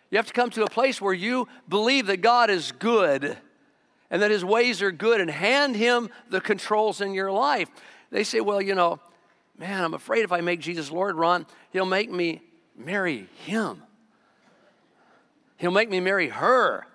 You 0.10 0.18
have 0.18 0.28
to 0.28 0.34
come 0.34 0.50
to 0.52 0.64
a 0.64 0.70
place 0.70 1.02
where 1.02 1.14
you 1.14 1.50
believe 1.68 2.08
that 2.08 2.22
God 2.22 2.50
is 2.50 2.72
good 2.72 3.38
and 4.10 4.22
that 4.22 4.32
his 4.32 4.46
ways 4.46 4.82
are 4.82 4.92
good 4.92 5.20
and 5.20 5.30
hand 5.30 5.76
him 5.76 6.10
the 6.30 6.40
controls 6.40 7.02
in 7.02 7.14
your 7.14 7.30
life. 7.30 7.70
They 8.10 8.24
say, 8.24 8.40
well, 8.40 8.62
you 8.62 8.74
know, 8.74 9.02
man, 9.58 9.84
I'm 9.84 9.94
afraid 9.94 10.24
if 10.24 10.32
I 10.32 10.40
make 10.40 10.62
Jesus 10.62 10.90
Lord, 10.90 11.18
Ron, 11.18 11.46
he'll 11.72 11.86
make 11.86 12.10
me 12.10 12.42
marry 12.78 13.28
him. 13.46 13.84
He'll 15.58 15.72
make 15.72 15.90
me 15.90 16.00
marry 16.00 16.30
her 16.30 16.88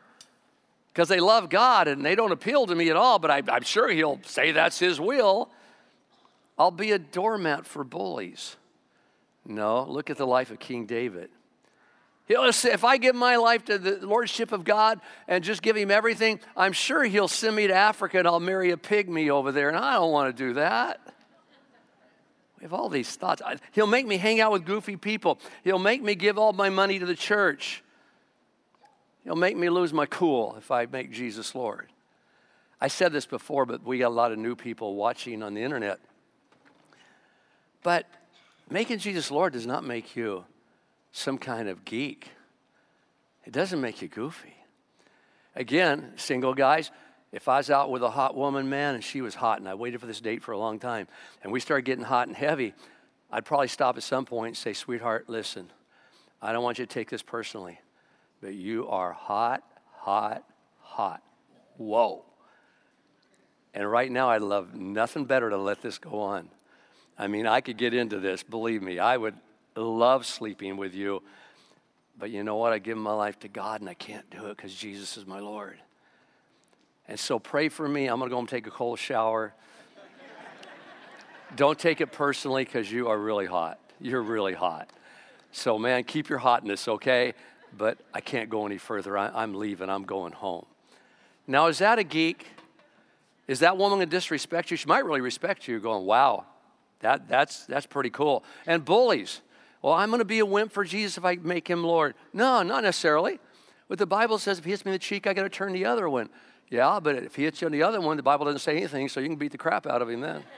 because 0.92 1.08
they 1.08 1.20
love 1.20 1.50
God 1.50 1.86
and 1.86 2.04
they 2.04 2.14
don't 2.14 2.32
appeal 2.32 2.66
to 2.66 2.74
me 2.74 2.88
at 2.88 2.96
all, 2.96 3.18
but 3.18 3.30
I, 3.30 3.42
am 3.46 3.62
sure 3.62 3.90
he'll 3.90 4.20
say 4.24 4.52
that's 4.52 4.78
his 4.78 4.98
will. 4.98 5.50
I'll 6.58 6.70
be 6.70 6.92
a 6.92 6.98
doormat 6.98 7.66
for 7.66 7.84
bullies. 7.84 8.56
No, 9.44 9.84
look 9.84 10.10
at 10.10 10.16
the 10.16 10.26
life 10.26 10.50
of 10.50 10.58
King 10.58 10.86
David. 10.86 11.30
He'll 12.26 12.52
say, 12.52 12.72
if 12.72 12.84
I 12.84 12.98
give 12.98 13.16
my 13.16 13.36
life 13.36 13.64
to 13.64 13.78
the 13.78 14.06
lordship 14.06 14.52
of 14.52 14.64
God 14.64 15.00
and 15.26 15.42
just 15.42 15.60
give 15.60 15.76
him 15.76 15.90
everything, 15.90 16.38
I'm 16.56 16.72
sure 16.72 17.02
he'll 17.04 17.28
send 17.28 17.56
me 17.56 17.66
to 17.66 17.74
Africa 17.74 18.18
and 18.18 18.28
I'll 18.28 18.40
marry 18.40 18.70
a 18.70 18.76
pygmy 18.76 19.28
over 19.28 19.50
there, 19.50 19.68
and 19.68 19.76
I 19.76 19.94
don't 19.94 20.12
want 20.12 20.34
to 20.34 20.46
do 20.46 20.54
that. 20.54 21.00
We 22.58 22.64
have 22.64 22.72
all 22.72 22.88
these 22.88 23.16
thoughts. 23.16 23.42
He'll 23.72 23.88
make 23.88 24.06
me 24.06 24.18
hang 24.18 24.40
out 24.40 24.52
with 24.52 24.64
goofy 24.64 24.96
people. 24.96 25.40
He'll 25.64 25.80
make 25.80 26.00
me 26.00 26.14
give 26.14 26.38
all 26.38 26.52
my 26.52 26.70
money 26.70 27.00
to 27.00 27.06
the 27.06 27.16
church. 27.16 27.82
He'll 29.24 29.34
make 29.34 29.56
me 29.56 29.68
lose 29.68 29.92
my 29.92 30.06
cool 30.06 30.54
if 30.56 30.70
I 30.70 30.86
make 30.86 31.10
Jesus 31.10 31.56
Lord. 31.56 31.88
I 32.80 32.86
said 32.86 33.12
this 33.12 33.26
before, 33.26 33.66
but 33.66 33.84
we 33.84 33.98
got 33.98 34.08
a 34.08 34.14
lot 34.14 34.30
of 34.30 34.38
new 34.38 34.54
people 34.54 34.94
watching 34.94 35.42
on 35.42 35.54
the 35.54 35.62
internet. 35.62 35.98
But 37.82 38.06
Making 38.72 38.98
Jesus 38.98 39.30
Lord 39.30 39.52
does 39.52 39.66
not 39.66 39.84
make 39.84 40.16
you 40.16 40.46
some 41.12 41.36
kind 41.36 41.68
of 41.68 41.84
geek, 41.84 42.30
it 43.44 43.52
doesn't 43.52 43.82
make 43.82 44.00
you 44.00 44.08
goofy. 44.08 44.54
Again, 45.54 46.12
single 46.16 46.54
guys, 46.54 46.90
if 47.32 47.48
I 47.48 47.58
was 47.58 47.70
out 47.70 47.90
with 47.90 48.02
a 48.02 48.10
hot 48.10 48.34
woman, 48.34 48.70
man, 48.70 48.94
and 48.94 49.04
she 49.04 49.20
was 49.20 49.34
hot, 49.34 49.58
and 49.58 49.68
I 49.68 49.74
waited 49.74 50.00
for 50.00 50.06
this 50.06 50.22
date 50.22 50.42
for 50.42 50.52
a 50.52 50.58
long 50.58 50.78
time, 50.78 51.06
and 51.42 51.52
we 51.52 51.60
started 51.60 51.84
getting 51.84 52.04
hot 52.04 52.28
and 52.28 52.36
heavy, 52.36 52.72
I'd 53.30 53.44
probably 53.44 53.68
stop 53.68 53.98
at 53.98 54.02
some 54.02 54.24
point 54.24 54.48
and 54.48 54.56
say, 54.56 54.72
Sweetheart, 54.72 55.28
listen, 55.28 55.70
I 56.40 56.54
don't 56.54 56.62
want 56.62 56.78
you 56.78 56.86
to 56.86 56.92
take 56.92 57.10
this 57.10 57.22
personally, 57.22 57.78
but 58.40 58.54
you 58.54 58.88
are 58.88 59.12
hot, 59.12 59.62
hot, 59.98 60.44
hot. 60.80 61.22
whoa. 61.76 62.24
And 63.74 63.90
right 63.90 64.10
now, 64.10 64.30
I'd 64.30 64.40
love 64.40 64.74
nothing 64.74 65.26
better 65.26 65.50
to 65.50 65.58
let 65.58 65.82
this 65.82 65.98
go 65.98 66.20
on. 66.20 66.48
I 67.18 67.26
mean, 67.26 67.46
I 67.46 67.60
could 67.60 67.76
get 67.76 67.94
into 67.94 68.18
this, 68.18 68.42
believe 68.42 68.82
me. 68.82 68.98
I 68.98 69.16
would 69.16 69.34
love 69.76 70.26
sleeping 70.26 70.76
with 70.76 70.94
you. 70.94 71.22
But 72.18 72.30
you 72.30 72.44
know 72.44 72.56
what? 72.56 72.72
I 72.72 72.78
give 72.78 72.96
my 72.98 73.12
life 73.12 73.38
to 73.40 73.48
God 73.48 73.80
and 73.80 73.88
I 73.88 73.94
can't 73.94 74.28
do 74.30 74.46
it 74.46 74.56
because 74.56 74.74
Jesus 74.74 75.16
is 75.16 75.26
my 75.26 75.40
Lord. 75.40 75.78
And 77.08 77.18
so 77.18 77.38
pray 77.38 77.68
for 77.68 77.88
me. 77.88 78.06
I'm 78.06 78.18
going 78.18 78.30
to 78.30 78.34
go 78.34 78.38
and 78.38 78.48
take 78.48 78.66
a 78.66 78.70
cold 78.70 78.98
shower. 78.98 79.54
Don't 81.56 81.78
take 81.78 82.00
it 82.00 82.12
personally 82.12 82.64
because 82.64 82.90
you 82.90 83.08
are 83.08 83.18
really 83.18 83.46
hot. 83.46 83.78
You're 84.00 84.22
really 84.22 84.54
hot. 84.54 84.90
So, 85.52 85.78
man, 85.78 86.04
keep 86.04 86.28
your 86.28 86.38
hotness, 86.38 86.88
okay? 86.88 87.34
But 87.76 87.98
I 88.14 88.20
can't 88.20 88.48
go 88.48 88.66
any 88.66 88.78
further. 88.78 89.18
I, 89.18 89.42
am 89.42 89.54
leaving. 89.54 89.90
I'm 89.90 90.04
going 90.04 90.32
home. 90.32 90.66
Now, 91.46 91.66
is 91.66 91.78
that 91.78 91.98
a 91.98 92.04
geek? 92.04 92.46
Is 93.48 93.60
that 93.60 93.76
woman 93.76 93.98
going 93.98 94.08
to 94.08 94.16
disrespect 94.16 94.70
you? 94.70 94.76
She 94.76 94.86
might 94.86 95.04
really 95.04 95.20
respect 95.20 95.66
you, 95.68 95.80
going, 95.80 96.06
wow, 96.06 96.46
that, 97.02 97.28
that's, 97.28 97.66
that's 97.66 97.86
pretty 97.86 98.10
cool. 98.10 98.44
And 98.66 98.84
bullies. 98.84 99.42
Well, 99.82 99.92
I'm 99.92 100.10
going 100.10 100.20
to 100.20 100.24
be 100.24 100.38
a 100.38 100.46
wimp 100.46 100.72
for 100.72 100.84
Jesus 100.84 101.18
if 101.18 101.24
I 101.24 101.36
make 101.36 101.68
him 101.68 101.84
Lord. 101.84 102.14
No, 102.32 102.62
not 102.62 102.82
necessarily. 102.84 103.38
But 103.88 103.98
the 103.98 104.06
Bible 104.06 104.38
says, 104.38 104.58
if 104.58 104.64
he 104.64 104.70
hits 104.70 104.84
me 104.84 104.90
in 104.90 104.94
the 104.94 104.98
cheek, 104.98 105.26
I 105.26 105.34
got 105.34 105.42
to 105.42 105.50
turn 105.50 105.72
the 105.72 105.84
other 105.84 106.08
one. 106.08 106.30
Yeah, 106.70 107.00
but 107.00 107.16
if 107.16 107.36
he 107.36 107.44
hits 107.44 107.60
you 107.60 107.66
on 107.66 107.72
the 107.72 107.82
other 107.82 108.00
one, 108.00 108.16
the 108.16 108.22
Bible 108.22 108.46
doesn't 108.46 108.60
say 108.60 108.76
anything, 108.76 109.08
so 109.08 109.20
you 109.20 109.28
can 109.28 109.36
beat 109.36 109.52
the 109.52 109.58
crap 109.58 109.86
out 109.86 110.00
of 110.00 110.08
him 110.08 110.20
then. 110.20 110.42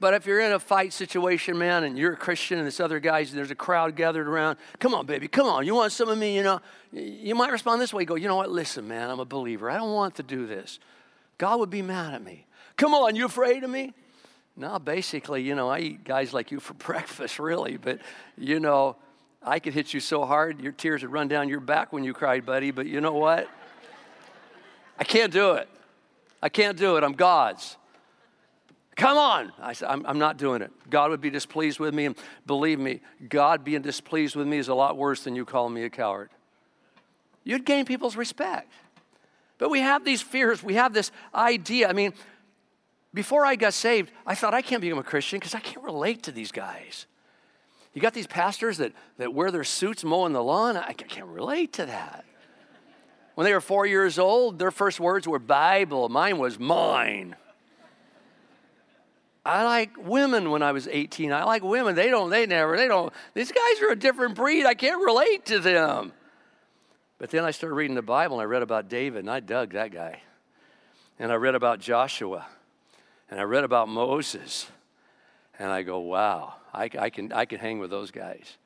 But 0.00 0.14
if 0.14 0.24
you're 0.24 0.40
in 0.40 0.52
a 0.52 0.58
fight 0.58 0.94
situation, 0.94 1.58
man, 1.58 1.84
and 1.84 1.98
you're 1.98 2.14
a 2.14 2.16
Christian 2.16 2.56
and 2.56 2.66
this 2.66 2.80
other 2.80 2.98
guy's, 3.00 3.32
there's 3.32 3.50
a 3.50 3.54
crowd 3.54 3.96
gathered 3.96 4.26
around, 4.26 4.56
come 4.78 4.94
on, 4.94 5.04
baby, 5.04 5.28
come 5.28 5.46
on, 5.46 5.66
you 5.66 5.74
want 5.74 5.92
some 5.92 6.08
of 6.08 6.16
me, 6.16 6.34
you 6.34 6.42
know, 6.42 6.62
you 6.90 7.34
might 7.34 7.52
respond 7.52 7.82
this 7.82 7.92
way. 7.92 8.06
Go, 8.06 8.14
you 8.14 8.26
know 8.26 8.36
what, 8.36 8.50
listen, 8.50 8.88
man, 8.88 9.10
I'm 9.10 9.20
a 9.20 9.26
believer. 9.26 9.70
I 9.70 9.76
don't 9.76 9.92
want 9.92 10.14
to 10.14 10.22
do 10.22 10.46
this. 10.46 10.80
God 11.40 11.58
would 11.60 11.70
be 11.70 11.80
mad 11.80 12.12
at 12.12 12.22
me. 12.22 12.44
Come 12.76 12.92
on, 12.92 13.16
you 13.16 13.24
afraid 13.24 13.64
of 13.64 13.70
me? 13.70 13.94
No, 14.56 14.78
basically, 14.78 15.42
you 15.42 15.54
know, 15.54 15.70
I 15.70 15.78
eat 15.78 16.04
guys 16.04 16.34
like 16.34 16.50
you 16.50 16.60
for 16.60 16.74
breakfast, 16.88 17.38
really, 17.38 17.78
but, 17.78 17.98
you 18.36 18.60
know, 18.60 18.96
I 19.42 19.58
could 19.58 19.72
hit 19.72 19.94
you 19.94 20.00
so 20.00 20.26
hard, 20.26 20.60
your 20.60 20.72
tears 20.72 21.00
would 21.00 21.10
run 21.10 21.28
down 21.28 21.48
your 21.48 21.60
back 21.60 21.94
when 21.94 22.04
you 22.04 22.12
cried, 22.12 22.44
buddy, 22.44 22.72
but 22.72 22.84
you 22.84 23.00
know 23.00 23.14
what? 23.14 23.48
I 24.98 25.04
can't 25.04 25.32
do 25.32 25.52
it. 25.52 25.66
I 26.42 26.50
can't 26.50 26.76
do 26.76 26.98
it. 26.98 27.04
I'm 27.04 27.14
God's. 27.14 27.78
Come 28.96 29.16
on. 29.16 29.50
I 29.58 29.72
said, 29.72 29.88
I'm, 29.88 30.04
I'm, 30.04 30.18
not 30.18 30.36
doing 30.36 30.60
it. 30.60 30.70
God 30.90 31.10
would 31.10 31.22
be 31.22 31.30
displeased 31.30 31.80
with 31.80 31.94
me. 31.94 32.04
And 32.04 32.16
believe 32.46 32.78
me, 32.78 33.00
God 33.30 33.64
being 33.64 33.80
displeased 33.80 34.36
with 34.36 34.46
me 34.46 34.58
is 34.58 34.68
a 34.68 34.74
lot 34.74 34.98
worse 34.98 35.24
than 35.24 35.34
you 35.34 35.46
calling 35.46 35.72
me 35.72 35.84
a 35.84 35.90
coward. 35.90 36.28
You'd 37.44 37.64
gain 37.64 37.86
people's 37.86 38.14
respect. 38.14 38.70
But 39.60 39.70
we 39.70 39.80
have 39.80 40.06
these 40.06 40.22
fears. 40.22 40.62
We 40.62 40.74
have 40.74 40.94
this 40.94 41.12
idea. 41.34 41.86
I 41.86 41.92
mean, 41.92 42.14
before 43.12 43.44
I 43.44 43.56
got 43.56 43.74
saved, 43.74 44.10
I 44.26 44.34
thought 44.34 44.54
I 44.54 44.62
can't 44.62 44.80
become 44.80 44.98
a 44.98 45.04
Christian 45.04 45.38
because 45.38 45.54
I 45.54 45.60
can't 45.60 45.84
relate 45.84 46.22
to 46.24 46.32
these 46.32 46.50
guys. 46.50 47.06
You 47.92 48.00
got 48.00 48.14
these 48.14 48.26
pastors 48.26 48.78
that, 48.78 48.92
that 49.18 49.34
wear 49.34 49.50
their 49.50 49.64
suits 49.64 50.02
mowing 50.02 50.32
the 50.32 50.42
lawn. 50.42 50.78
I 50.78 50.94
can't 50.94 51.26
relate 51.26 51.74
to 51.74 51.84
that. 51.84 52.24
When 53.34 53.44
they 53.44 53.52
were 53.52 53.60
four 53.60 53.84
years 53.84 54.18
old, 54.18 54.58
their 54.58 54.70
first 54.70 54.98
words 54.98 55.28
were 55.28 55.38
Bible. 55.38 56.08
Mine 56.08 56.38
was 56.38 56.58
mine. 56.58 57.36
I 59.44 59.64
like 59.64 59.90
women 59.98 60.50
when 60.50 60.62
I 60.62 60.72
was 60.72 60.88
18. 60.88 61.32
I 61.32 61.44
like 61.44 61.62
women. 61.62 61.94
They 61.94 62.08
don't, 62.08 62.30
they 62.30 62.46
never, 62.46 62.78
they 62.78 62.88
don't. 62.88 63.12
These 63.34 63.52
guys 63.52 63.82
are 63.82 63.90
a 63.90 63.96
different 63.96 64.36
breed. 64.36 64.64
I 64.64 64.74
can't 64.74 65.04
relate 65.04 65.44
to 65.46 65.58
them. 65.58 66.12
But 67.20 67.28
then 67.28 67.44
I 67.44 67.50
started 67.50 67.74
reading 67.74 67.94
the 67.94 68.02
Bible 68.02 68.40
and 68.40 68.42
I 68.42 68.46
read 68.46 68.62
about 68.62 68.88
David 68.88 69.20
and 69.20 69.30
I 69.30 69.40
dug 69.40 69.74
that 69.74 69.92
guy. 69.92 70.22
And 71.18 71.30
I 71.30 71.34
read 71.34 71.54
about 71.54 71.78
Joshua 71.78 72.46
and 73.30 73.38
I 73.38 73.42
read 73.42 73.62
about 73.62 73.90
Moses. 73.90 74.66
And 75.58 75.70
I 75.70 75.82
go, 75.82 75.98
wow, 75.98 76.54
I, 76.72 76.88
I, 76.98 77.10
can, 77.10 77.30
I 77.34 77.44
can 77.44 77.58
hang 77.58 77.78
with 77.78 77.90
those 77.90 78.10
guys. 78.10 78.56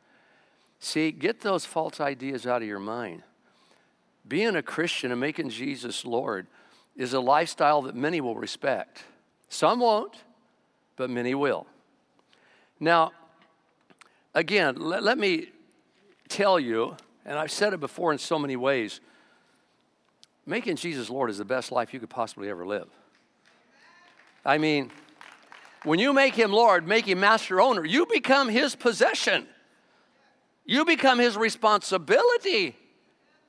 See, 0.78 1.10
get 1.10 1.40
those 1.40 1.66
false 1.66 2.00
ideas 2.00 2.46
out 2.46 2.62
of 2.62 2.68
your 2.68 2.78
mind. 2.78 3.24
Being 4.26 4.54
a 4.54 4.62
Christian 4.62 5.10
and 5.10 5.20
making 5.20 5.50
Jesus 5.50 6.04
Lord 6.04 6.46
is 6.94 7.12
a 7.12 7.20
lifestyle 7.20 7.82
that 7.82 7.96
many 7.96 8.20
will 8.20 8.36
respect. 8.36 9.02
Some 9.48 9.80
won't 9.80 10.16
but 10.94 11.10
many 11.10 11.34
will. 11.34 11.66
Now, 12.78 13.10
again, 14.32 14.76
let, 14.76 15.02
let 15.02 15.18
me 15.18 15.48
tell 16.28 16.60
you, 16.60 16.96
and 17.24 17.38
I've 17.38 17.50
said 17.50 17.72
it 17.72 17.80
before 17.80 18.12
in 18.12 18.18
so 18.18 18.38
many 18.38 18.56
ways 18.56 19.00
making 20.46 20.76
Jesus 20.76 21.08
Lord 21.08 21.30
is 21.30 21.38
the 21.38 21.44
best 21.44 21.72
life 21.72 21.94
you 21.94 22.00
could 22.00 22.10
possibly 22.10 22.48
ever 22.48 22.66
live. 22.66 22.88
I 24.44 24.58
mean, 24.58 24.90
when 25.84 25.98
you 25.98 26.12
make 26.12 26.34
him 26.34 26.52
Lord, 26.52 26.86
make 26.86 27.06
him 27.06 27.20
master 27.20 27.60
owner, 27.60 27.84
you 27.84 28.06
become 28.06 28.48
his 28.48 28.74
possession. 28.74 29.46
You 30.66 30.84
become 30.84 31.18
his 31.18 31.36
responsibility. 31.36 32.76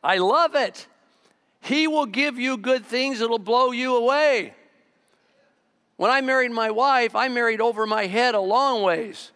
I 0.03 0.17
love 0.17 0.55
it. 0.55 0.87
He 1.61 1.87
will 1.87 2.05
give 2.05 2.37
you 2.37 2.57
good 2.57 2.85
things 2.85 3.19
that'll 3.19 3.39
blow 3.39 3.71
you 3.71 3.95
away. 3.95 4.53
When 5.97 6.11
I 6.11 6.21
married 6.21 6.51
my 6.51 6.71
wife, 6.71 7.15
I 7.15 7.29
married 7.29 7.61
over 7.61 7.87
my 7.87 8.05
head 8.05 8.35
a 8.35 8.39
long 8.39 8.83
ways. 8.83 9.31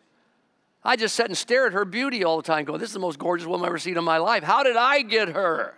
I 0.84 0.96
just 0.96 1.16
sat 1.16 1.28
and 1.28 1.38
stared 1.38 1.68
at 1.68 1.74
her 1.74 1.86
beauty 1.86 2.24
all 2.24 2.38
the 2.38 2.44
time, 2.44 2.66
going, 2.66 2.80
This 2.80 2.90
is 2.90 2.94
the 2.94 3.00
most 3.00 3.20
gorgeous 3.20 3.46
woman 3.46 3.66
I've 3.66 3.70
ever 3.70 3.80
seen 3.80 3.98
in 3.98 4.04
my 4.04 4.18
life. 4.18 4.44
How 4.44 4.64
did 4.64 4.78
I 4.78 5.02
get 5.02 5.30
her? 5.30 5.76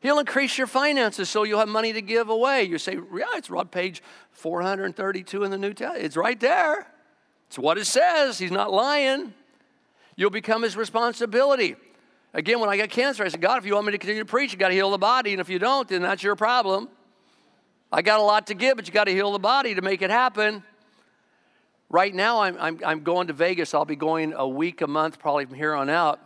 He'll 0.00 0.18
increase 0.18 0.58
your 0.58 0.66
finances 0.66 1.30
so 1.30 1.44
you'll 1.44 1.58
have 1.58 1.68
money 1.68 1.92
to 1.92 2.02
give 2.02 2.28
away. 2.28 2.64
You 2.64 2.78
say, 2.78 2.94
Yeah, 2.94 3.24
it's 3.34 3.50
on 3.50 3.68
page 3.68 4.02
432 4.32 5.44
in 5.44 5.50
the 5.50 5.58
New 5.58 5.72
Testament. 5.72 6.04
It's 6.04 6.16
right 6.16 6.38
there. 6.38 6.86
It's 7.48 7.58
what 7.58 7.78
it 7.78 7.86
says. 7.86 8.38
He's 8.38 8.50
not 8.50 8.72
lying. 8.72 9.32
You'll 10.16 10.30
become 10.30 10.62
his 10.62 10.76
responsibility. 10.76 11.76
Again, 12.32 12.60
when 12.60 12.68
I 12.68 12.76
got 12.76 12.90
cancer, 12.90 13.24
I 13.24 13.28
said, 13.28 13.40
God, 13.40 13.58
if 13.58 13.66
you 13.66 13.74
want 13.74 13.86
me 13.86 13.92
to 13.92 13.98
continue 13.98 14.22
to 14.22 14.28
preach, 14.28 14.52
you 14.52 14.58
got 14.58 14.68
to 14.68 14.74
heal 14.74 14.90
the 14.90 14.98
body. 14.98 15.32
And 15.32 15.40
if 15.40 15.48
you 15.48 15.58
don't, 15.58 15.88
then 15.88 16.02
that's 16.02 16.22
your 16.22 16.36
problem. 16.36 16.88
I 17.92 18.02
got 18.02 18.18
a 18.18 18.22
lot 18.22 18.48
to 18.48 18.54
give, 18.54 18.76
but 18.76 18.88
you 18.88 18.92
got 18.92 19.04
to 19.04 19.12
heal 19.12 19.30
the 19.32 19.38
body 19.38 19.74
to 19.76 19.82
make 19.82 20.02
it 20.02 20.10
happen. 20.10 20.64
Right 21.90 22.14
now, 22.14 22.40
I'm, 22.40 22.56
I'm, 22.58 22.80
I'm 22.84 23.02
going 23.02 23.28
to 23.28 23.32
Vegas. 23.32 23.74
I'll 23.74 23.84
be 23.84 23.96
going 23.96 24.32
a 24.32 24.48
week, 24.48 24.80
a 24.80 24.86
month, 24.86 25.18
probably 25.18 25.46
from 25.46 25.54
here 25.54 25.74
on 25.74 25.90
out. 25.90 26.20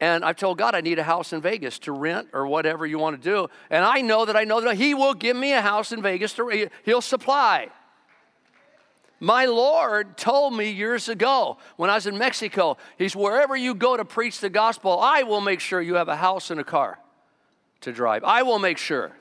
And 0.00 0.24
I've 0.24 0.36
told 0.36 0.58
God 0.58 0.74
I 0.74 0.80
need 0.80 0.98
a 0.98 1.04
house 1.04 1.32
in 1.32 1.40
Vegas 1.40 1.78
to 1.80 1.92
rent 1.92 2.28
or 2.32 2.46
whatever 2.46 2.84
you 2.84 2.98
want 2.98 3.22
to 3.22 3.30
do. 3.30 3.48
And 3.70 3.84
I 3.84 4.00
know 4.00 4.24
that 4.24 4.36
I 4.36 4.44
know 4.44 4.60
that 4.60 4.76
He 4.76 4.92
will 4.92 5.14
give 5.14 5.36
me 5.36 5.52
a 5.52 5.62
house 5.62 5.92
in 5.92 6.02
Vegas 6.02 6.34
to 6.34 6.68
He'll 6.84 7.00
supply. 7.00 7.68
My 9.20 9.46
Lord 9.46 10.18
told 10.18 10.54
me 10.54 10.70
years 10.70 11.08
ago 11.08 11.56
when 11.76 11.88
I 11.88 11.94
was 11.94 12.06
in 12.06 12.18
Mexico, 12.18 12.76
He's 12.98 13.16
wherever 13.16 13.56
you 13.56 13.74
go 13.74 13.96
to 13.96 14.04
preach 14.04 14.40
the 14.40 14.50
gospel, 14.50 14.98
I 15.00 15.22
will 15.22 15.40
make 15.40 15.60
sure 15.60 15.80
you 15.80 15.94
have 15.94 16.08
a 16.08 16.16
house 16.16 16.50
and 16.50 16.60
a 16.60 16.64
car 16.64 16.98
to 17.82 17.92
drive. 17.92 18.24
I 18.24 18.42
will 18.42 18.58
make 18.58 18.76
sure. 18.76 19.12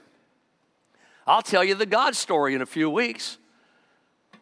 I'll 1.25 1.41
tell 1.41 1.63
you 1.63 1.75
the 1.75 1.85
God 1.85 2.15
story 2.15 2.55
in 2.55 2.61
a 2.61 2.65
few 2.65 2.89
weeks 2.89 3.37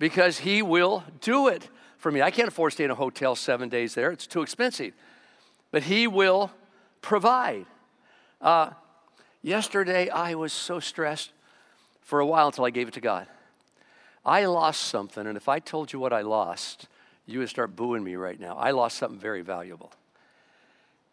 because 0.02 0.40
He 0.40 0.64
will 0.64 1.04
do 1.22 1.48
it 1.48 1.70
for 2.00 2.12
me. 2.12 2.24
I 2.24 2.32
can't 2.32 2.48
afford 2.48 2.72
to 2.72 2.76
stay 2.76 2.86
in 2.86 2.90
a 2.90 2.96
hotel 2.96 3.36
seven 3.36 3.70
days 3.70 3.94
there, 3.94 4.10
it's 4.12 4.26
too 4.26 4.42
expensive. 4.42 4.96
But 5.70 5.84
He 5.84 6.08
will 6.08 6.52
provide. 7.02 7.68
Uh, 8.42 8.72
yesterday, 9.44 10.10
I 10.10 10.34
was 10.34 10.54
so 10.54 10.80
stressed 10.80 11.32
for 12.02 12.20
a 12.20 12.26
while 12.26 12.48
until 12.48 12.66
I 12.66 12.72
gave 12.72 12.88
it 12.88 12.96
to 12.96 13.00
God. 13.00 13.28
I 14.26 14.46
lost 14.46 14.82
something, 14.82 15.28
and 15.28 15.38
if 15.38 15.48
I 15.48 15.60
told 15.60 15.94
you 15.94 16.00
what 16.00 16.14
I 16.14 16.22
lost, 16.22 16.88
you 17.28 17.38
would 17.38 17.50
start 17.50 17.76
booing 17.76 18.04
me 18.04 18.16
right 18.16 18.40
now. 18.40 18.58
I 18.58 18.72
lost 18.72 18.98
something 18.98 19.20
very 19.20 19.44
valuable. 19.44 19.92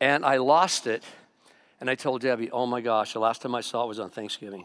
And 0.01 0.25
I 0.25 0.39
lost 0.39 0.87
it, 0.87 1.05
and 1.79 1.91
I 1.91 1.95
told 1.95 2.23
Debbie, 2.23 2.51
oh 2.51 2.65
my 2.65 2.81
gosh, 2.81 3.13
the 3.13 3.21
last 3.21 3.43
time 3.43 3.55
I 3.55 3.61
saw 3.61 3.85
it 3.85 3.89
was 3.89 4.01
on 4.01 4.09
Thanksgiving. 4.09 4.65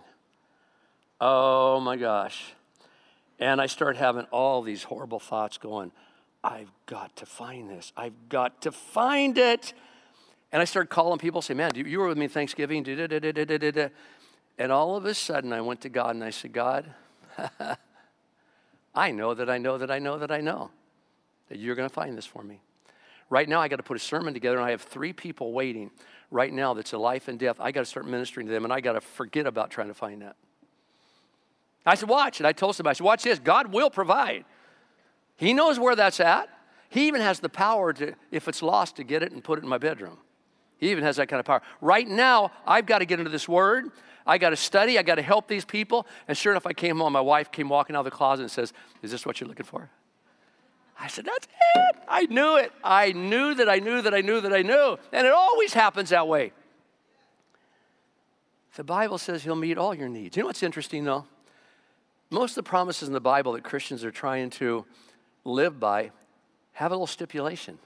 Oh 1.19 1.81
my 1.81 1.97
gosh. 1.97 2.53
And 3.43 3.59
I 3.59 3.65
start 3.65 3.97
having 3.97 4.23
all 4.31 4.61
these 4.61 4.83
horrible 4.83 5.19
thoughts 5.19 5.57
going, 5.57 5.91
I've 6.45 6.71
got 6.85 7.13
to 7.17 7.25
find 7.25 7.69
this. 7.69 7.91
I've 7.97 8.29
got 8.29 8.61
to 8.61 8.71
find 8.71 9.37
it. 9.37 9.73
And 10.53 10.61
I 10.61 10.65
started 10.65 10.87
calling 10.87 11.19
people, 11.19 11.41
say, 11.41 11.53
man, 11.53 11.75
you 11.75 11.99
were 11.99 12.07
with 12.07 12.17
me 12.17 12.29
Thanksgiving. 12.29 12.87
And 12.87 14.71
all 14.71 14.95
of 14.95 15.03
a 15.03 15.13
sudden, 15.13 15.51
I 15.51 15.59
went 15.59 15.81
to 15.81 15.89
God 15.89 16.15
and 16.15 16.23
I 16.23 16.29
said, 16.29 16.53
God, 16.53 16.85
I 18.95 19.11
know 19.11 19.33
that 19.33 19.49
I 19.49 19.57
know 19.57 19.77
that 19.77 19.91
I 19.91 19.99
know 19.99 20.17
that 20.19 20.31
I 20.31 20.39
know 20.39 20.71
that 21.49 21.59
you're 21.59 21.75
going 21.75 21.89
to 21.89 21.93
find 21.93 22.17
this 22.17 22.25
for 22.25 22.43
me. 22.43 22.61
Right 23.29 23.49
now, 23.49 23.59
I 23.59 23.67
got 23.67 23.75
to 23.75 23.83
put 23.83 23.97
a 23.97 23.99
sermon 23.99 24.33
together, 24.33 24.55
and 24.55 24.65
I 24.65 24.71
have 24.71 24.83
three 24.83 25.11
people 25.11 25.51
waiting 25.51 25.91
right 26.31 26.53
now 26.53 26.73
that's 26.73 26.93
a 26.93 26.97
life 26.97 27.27
and 27.27 27.37
death. 27.37 27.57
I 27.59 27.73
got 27.73 27.81
to 27.81 27.85
start 27.85 28.07
ministering 28.07 28.47
to 28.47 28.53
them, 28.53 28.63
and 28.63 28.71
I 28.71 28.79
got 28.79 28.93
to 28.93 29.01
forget 29.01 29.47
about 29.47 29.69
trying 29.69 29.89
to 29.89 29.93
find 29.93 30.21
that. 30.21 30.37
I 31.85 31.95
said, 31.95 32.09
Watch. 32.09 32.39
And 32.39 32.47
I 32.47 32.53
told 32.53 32.75
somebody, 32.75 32.93
I 32.93 32.97
said, 32.97 33.03
Watch 33.03 33.23
this. 33.23 33.39
God 33.39 33.73
will 33.73 33.89
provide. 33.89 34.45
He 35.35 35.53
knows 35.53 35.79
where 35.79 35.95
that's 35.95 36.19
at. 36.19 36.49
He 36.89 37.07
even 37.07 37.21
has 37.21 37.39
the 37.39 37.49
power 37.49 37.91
to, 37.93 38.13
if 38.31 38.47
it's 38.47 38.61
lost, 38.61 38.97
to 38.97 39.03
get 39.03 39.23
it 39.23 39.31
and 39.31 39.43
put 39.43 39.57
it 39.57 39.63
in 39.63 39.69
my 39.69 39.79
bedroom. 39.79 40.17
He 40.77 40.91
even 40.91 41.03
has 41.03 41.15
that 41.15 41.27
kind 41.27 41.39
of 41.39 41.45
power. 41.45 41.61
Right 41.81 42.07
now, 42.07 42.51
I've 42.65 42.85
got 42.85 42.99
to 42.99 43.05
get 43.05 43.19
into 43.19 43.31
this 43.31 43.47
word. 43.47 43.89
I 44.25 44.37
got 44.37 44.51
to 44.51 44.55
study. 44.55 44.99
I 44.99 45.03
got 45.03 45.15
to 45.15 45.21
help 45.21 45.47
these 45.47 45.65
people. 45.65 46.05
And 46.27 46.37
sure 46.37 46.53
enough, 46.53 46.65
I 46.65 46.73
came 46.73 46.99
home. 46.99 47.13
My 47.13 47.21
wife 47.21 47.51
came 47.51 47.69
walking 47.69 47.95
out 47.95 47.99
of 47.99 48.05
the 48.05 48.11
closet 48.11 48.43
and 48.43 48.51
says, 48.51 48.73
Is 49.01 49.11
this 49.11 49.25
what 49.25 49.39
you're 49.39 49.47
looking 49.47 49.65
for? 49.65 49.89
I 50.99 51.07
said, 51.07 51.25
That's 51.25 51.47
it. 51.75 51.95
I 52.07 52.25
knew 52.25 52.57
it. 52.57 52.71
I 52.83 53.11
knew 53.11 53.55
that 53.55 53.67
I 53.67 53.79
knew 53.79 54.01
that 54.01 54.13
I 54.13 54.21
knew 54.21 54.41
that 54.41 54.53
I 54.53 54.61
knew. 54.61 54.97
And 55.11 55.25
it 55.25 55.33
always 55.33 55.73
happens 55.73 56.09
that 56.09 56.27
way. 56.27 56.51
The 58.75 58.83
Bible 58.83 59.17
says 59.17 59.43
He'll 59.43 59.55
meet 59.55 59.77
all 59.77 59.93
your 59.93 60.09
needs. 60.09 60.37
You 60.37 60.43
know 60.43 60.47
what's 60.47 60.63
interesting, 60.63 61.03
though? 61.03 61.25
Most 62.33 62.53
of 62.53 62.65
the 62.65 62.67
promises 62.67 63.07
in 63.07 63.13
the 63.13 63.21
Bible 63.21 63.51
that 63.51 63.63
Christians 63.63 64.03
are 64.03 64.09
trying 64.09 64.49
to 64.49 64.85
live 65.45 65.79
by 65.79 66.09
have 66.71 66.91
a 66.91 66.95
little 66.95 67.05
stipulation. 67.05 67.77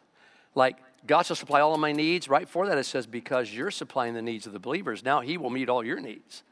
Like, 0.55 0.77
God 1.05 1.23
shall 1.23 1.36
supply 1.36 1.60
all 1.60 1.73
of 1.73 1.81
my 1.81 1.91
needs. 1.91 2.29
Right 2.29 2.47
for 2.47 2.65
that, 2.65 2.77
it 2.77 2.86
says, 2.86 3.05
because 3.05 3.53
you're 3.53 3.71
supplying 3.71 4.13
the 4.13 4.21
needs 4.21 4.47
of 4.47 4.53
the 4.53 4.60
believers, 4.60 5.03
now 5.03 5.19
He 5.19 5.38
will 5.38 5.49
meet 5.49 5.67
all 5.67 5.83
your 5.83 5.99
needs. 5.99 6.43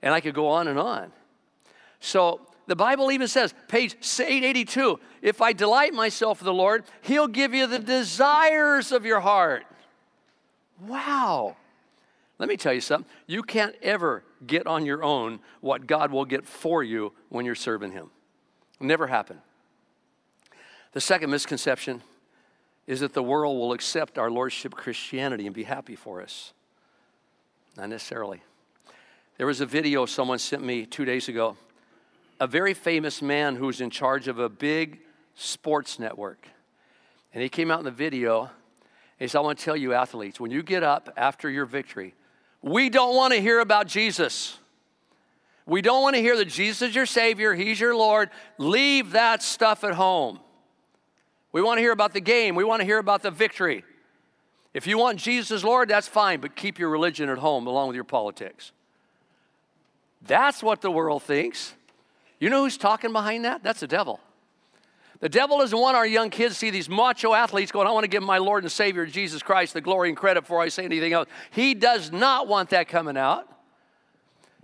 And 0.00 0.14
I 0.14 0.22
could 0.22 0.32
go 0.32 0.48
on 0.48 0.68
and 0.68 0.78
on. 0.78 1.12
So 2.00 2.40
the 2.66 2.76
Bible 2.76 3.12
even 3.12 3.28
says, 3.28 3.52
page 3.68 3.94
882, 3.94 4.98
if 5.20 5.42
I 5.42 5.52
delight 5.52 5.92
myself 5.92 6.40
in 6.40 6.46
the 6.46 6.54
Lord, 6.54 6.82
He'll 7.02 7.28
give 7.28 7.52
you 7.52 7.66
the 7.66 7.78
desires 7.78 8.90
of 8.90 9.04
your 9.04 9.20
heart. 9.20 9.66
Wow. 10.80 11.56
Let 12.38 12.48
me 12.48 12.56
tell 12.56 12.72
you 12.72 12.80
something. 12.80 13.10
You 13.26 13.42
can't 13.42 13.76
ever 13.82 14.24
get 14.46 14.66
on 14.66 14.86
your 14.86 15.02
own 15.02 15.40
what 15.60 15.86
God 15.86 16.10
will 16.12 16.24
get 16.24 16.46
for 16.46 16.82
you 16.82 17.12
when 17.28 17.44
you're 17.44 17.54
serving 17.54 17.92
Him. 17.92 18.10
Never 18.80 19.06
happen. 19.06 19.38
The 20.92 21.00
second 21.00 21.30
misconception 21.30 22.02
is 22.86 23.00
that 23.00 23.14
the 23.14 23.22
world 23.22 23.58
will 23.58 23.72
accept 23.72 24.18
our 24.18 24.30
Lordship 24.30 24.74
Christianity 24.74 25.46
and 25.46 25.54
be 25.54 25.62
happy 25.62 25.96
for 25.96 26.20
us. 26.20 26.52
Not 27.76 27.88
necessarily. 27.88 28.42
There 29.38 29.46
was 29.46 29.60
a 29.60 29.66
video 29.66 30.04
someone 30.04 30.38
sent 30.38 30.62
me 30.62 30.84
two 30.84 31.04
days 31.04 31.28
ago. 31.28 31.56
A 32.40 32.46
very 32.46 32.74
famous 32.74 33.22
man 33.22 33.56
who 33.56 33.66
was 33.66 33.80
in 33.80 33.88
charge 33.88 34.28
of 34.28 34.38
a 34.38 34.48
big 34.48 35.00
sports 35.34 35.98
network. 35.98 36.46
And 37.32 37.42
he 37.42 37.48
came 37.48 37.70
out 37.70 37.78
in 37.78 37.84
the 37.84 37.90
video. 37.90 38.42
And 38.42 38.50
he 39.18 39.28
said, 39.28 39.38
I 39.38 39.42
want 39.42 39.58
to 39.58 39.64
tell 39.64 39.76
you, 39.76 39.94
athletes, 39.94 40.38
when 40.38 40.50
you 40.50 40.62
get 40.62 40.82
up 40.82 41.10
after 41.16 41.48
your 41.48 41.64
victory, 41.64 42.14
we 42.62 42.88
don't 42.88 43.14
want 43.14 43.34
to 43.34 43.40
hear 43.40 43.60
about 43.60 43.88
Jesus. 43.88 44.58
We 45.66 45.82
don't 45.82 46.02
want 46.02 46.16
to 46.16 46.22
hear 46.22 46.36
that 46.36 46.46
Jesus 46.46 46.90
is 46.90 46.94
your 46.94 47.06
Savior, 47.06 47.54
He's 47.54 47.78
your 47.78 47.94
Lord. 47.94 48.30
Leave 48.58 49.12
that 49.12 49.42
stuff 49.42 49.84
at 49.84 49.94
home. 49.94 50.40
We 51.52 51.60
want 51.60 51.78
to 51.78 51.82
hear 51.82 51.92
about 51.92 52.14
the 52.14 52.20
game. 52.20 52.54
We 52.54 52.64
want 52.64 52.80
to 52.80 52.86
hear 52.86 52.98
about 52.98 53.22
the 53.22 53.30
victory. 53.30 53.84
If 54.74 54.86
you 54.86 54.96
want 54.96 55.18
Jesus 55.18 55.62
Lord, 55.62 55.88
that's 55.88 56.08
fine, 56.08 56.40
but 56.40 56.56
keep 56.56 56.78
your 56.78 56.88
religion 56.88 57.28
at 57.28 57.38
home 57.38 57.66
along 57.66 57.88
with 57.88 57.94
your 57.94 58.04
politics. 58.04 58.72
That's 60.26 60.62
what 60.62 60.80
the 60.80 60.90
world 60.90 61.22
thinks. 61.22 61.74
You 62.38 62.48
know 62.48 62.62
who's 62.64 62.78
talking 62.78 63.12
behind 63.12 63.44
that? 63.44 63.62
That's 63.62 63.80
the 63.80 63.86
devil. 63.86 64.20
The 65.22 65.28
devil 65.28 65.58
doesn't 65.58 65.78
want 65.78 65.96
our 65.96 66.06
young 66.06 66.30
kids 66.30 66.56
to 66.56 66.58
see 66.58 66.70
these 66.70 66.88
macho 66.88 67.32
athletes 67.32 67.70
going, 67.70 67.86
I 67.86 67.92
want 67.92 68.02
to 68.02 68.08
give 68.08 68.24
my 68.24 68.38
Lord 68.38 68.64
and 68.64 68.72
Savior 68.72 69.06
Jesus 69.06 69.40
Christ 69.40 69.72
the 69.72 69.80
glory 69.80 70.08
and 70.08 70.16
credit 70.16 70.40
before 70.40 70.60
I 70.60 70.68
say 70.68 70.84
anything 70.84 71.12
else. 71.12 71.28
He 71.52 71.74
does 71.74 72.10
not 72.10 72.48
want 72.48 72.70
that 72.70 72.88
coming 72.88 73.16
out. 73.16 73.48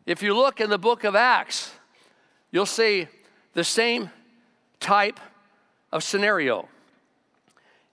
If 0.05 0.21
you 0.21 0.37
look 0.37 0.61
in 0.61 0.68
the 0.68 0.79
book 0.79 1.05
of 1.05 1.14
Acts, 1.14 1.71
you'll 2.51 2.66
see 2.66 3.07
the 3.53 3.62
same 3.62 4.11
type 4.81 5.21
of 5.92 6.03
scenario. 6.03 6.68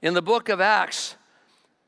In 0.01 0.15
the 0.15 0.23
book 0.23 0.49
of 0.49 0.59
Acts, 0.59 1.17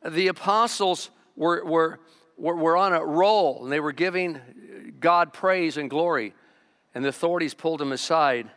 the 0.08 0.28
apostles 0.28 1.10
were, 1.36 1.66
were, 1.66 2.00
were, 2.38 2.56
were 2.56 2.78
on 2.78 2.94
a 2.94 3.04
roll 3.04 3.64
and 3.64 3.72
they 3.72 3.80
were 3.80 3.94
giving 3.94 4.94
God 5.00 5.34
praise 5.34 5.78
and 5.78 5.90
glory. 5.90 6.36
And 6.94 7.04
the 7.04 7.10
authorities 7.10 7.56
pulled 7.56 7.80
them 7.80 7.92
aside 7.92 8.52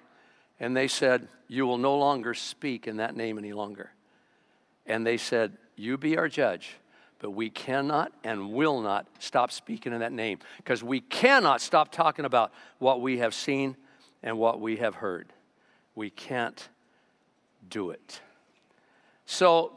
and 0.59 0.77
they 0.77 0.87
said, 0.87 1.27
You 1.51 1.67
will 1.67 1.79
no 1.79 1.99
longer 1.99 2.33
speak 2.33 2.87
in 2.87 2.99
that 2.99 3.17
name 3.17 3.37
any 3.37 3.53
longer. 3.53 3.91
And 4.87 5.05
they 5.05 5.17
said, 5.17 5.59
You 5.75 5.99
be 5.99 6.17
our 6.17 6.29
judge, 6.29 6.77
but 7.19 7.33
we 7.33 7.51
cannot 7.51 8.13
and 8.23 8.53
will 8.53 8.81
not 8.81 9.09
stop 9.19 9.51
speaking 9.51 9.93
in 9.93 9.99
that 9.99 10.13
name 10.13 10.39
because 10.59 10.85
we 10.85 11.01
cannot 11.01 11.61
stop 11.61 11.91
talking 11.91 12.25
about 12.25 12.53
what 12.79 13.01
we 13.01 13.19
have 13.19 13.35
seen 13.35 13.77
and 14.23 14.39
what 14.39 14.61
we 14.61 14.77
have 14.77 14.95
heard. 14.95 15.33
We 15.97 16.09
can't 16.09 16.69
do 17.69 17.91
it. 17.91 18.21
So, 19.27 19.73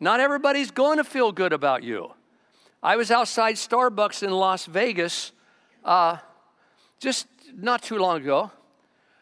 not 0.00 0.20
everybody's 0.20 0.70
going 0.70 0.96
to 0.96 1.04
feel 1.04 1.32
good 1.32 1.52
about 1.52 1.82
you. 1.82 2.14
I 2.82 2.96
was 2.96 3.10
outside 3.10 3.56
Starbucks 3.56 4.22
in 4.22 4.30
Las 4.30 4.64
Vegas 4.64 5.32
uh, 5.84 6.16
just 6.98 7.26
not 7.54 7.82
too 7.82 7.98
long 7.98 8.22
ago, 8.22 8.50